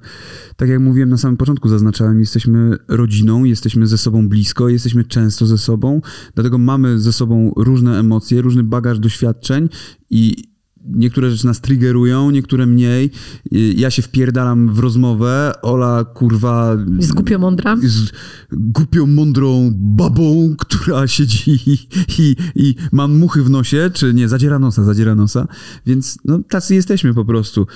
[0.56, 5.46] tak jak mówiłem na samym początku, zaznaczałem, jesteśmy rodziną, jesteśmy ze sobą blisko, jesteśmy często
[5.46, 6.02] ze sobą,
[6.36, 9.70] dlatego mamy ze sobą różne emocje, różny bagaż doświadczeń
[10.10, 10.47] i
[10.88, 13.12] niektóre rzeczy nas triggerują, niektóre mniej.
[13.52, 16.78] Ja się wpierdalam w rozmowę, Ola kurwa...
[17.00, 17.78] Jest głupio mądra.
[17.82, 18.12] Jest
[18.52, 21.78] głupio mądrą babą, która siedzi i,
[22.20, 25.48] i, i ma muchy w nosie, czy nie, zadziera nosa, zadziera nosa.
[25.86, 27.68] Więc no tacy jesteśmy po prostu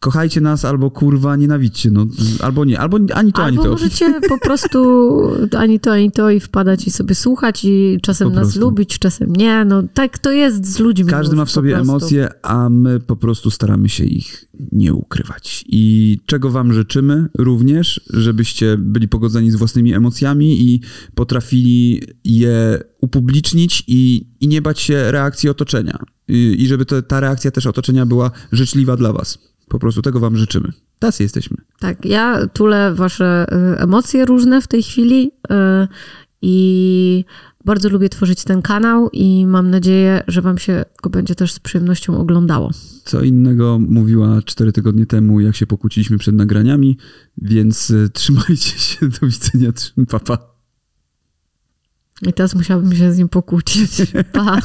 [0.00, 2.06] kochajcie nas albo kurwa nienawidźcie, no
[2.40, 3.62] albo nie, albo ani to, albo ani to.
[3.62, 4.78] Albo możecie po prostu
[5.58, 9.64] ani to, ani to i wpadać i sobie słuchać i czasem nas lubić, czasem nie,
[9.64, 11.10] no tak to jest z ludźmi.
[11.10, 15.64] Każdy ma w sobie emocje, a my po prostu staramy się ich nie ukrywać.
[15.68, 20.80] I czego wam życzymy również, żebyście byli pogodzeni z własnymi emocjami i
[21.14, 25.98] potrafili je upublicznić i, i nie bać się reakcji otoczenia.
[26.28, 29.38] I, i żeby to, ta reakcja też otoczenia była życzliwa dla was.
[29.68, 30.72] Po prostu tego wam życzymy.
[30.98, 31.56] Tacy jesteśmy.
[31.78, 35.88] Tak, ja tulę wasze y, emocje różne w tej chwili y,
[36.42, 37.24] i
[37.64, 41.58] bardzo lubię tworzyć ten kanał i mam nadzieję, że wam się go będzie też z
[41.58, 42.70] przyjemnością oglądało.
[43.04, 46.98] Co innego mówiła cztery tygodnie temu, jak się pokłóciliśmy przed nagraniami,
[47.38, 49.08] więc y, trzymajcie się.
[49.08, 49.72] Do widzenia.
[50.08, 50.54] Papa.
[52.22, 53.90] I teraz musiałabym się z nim pokłócić.
[54.32, 54.60] Pa.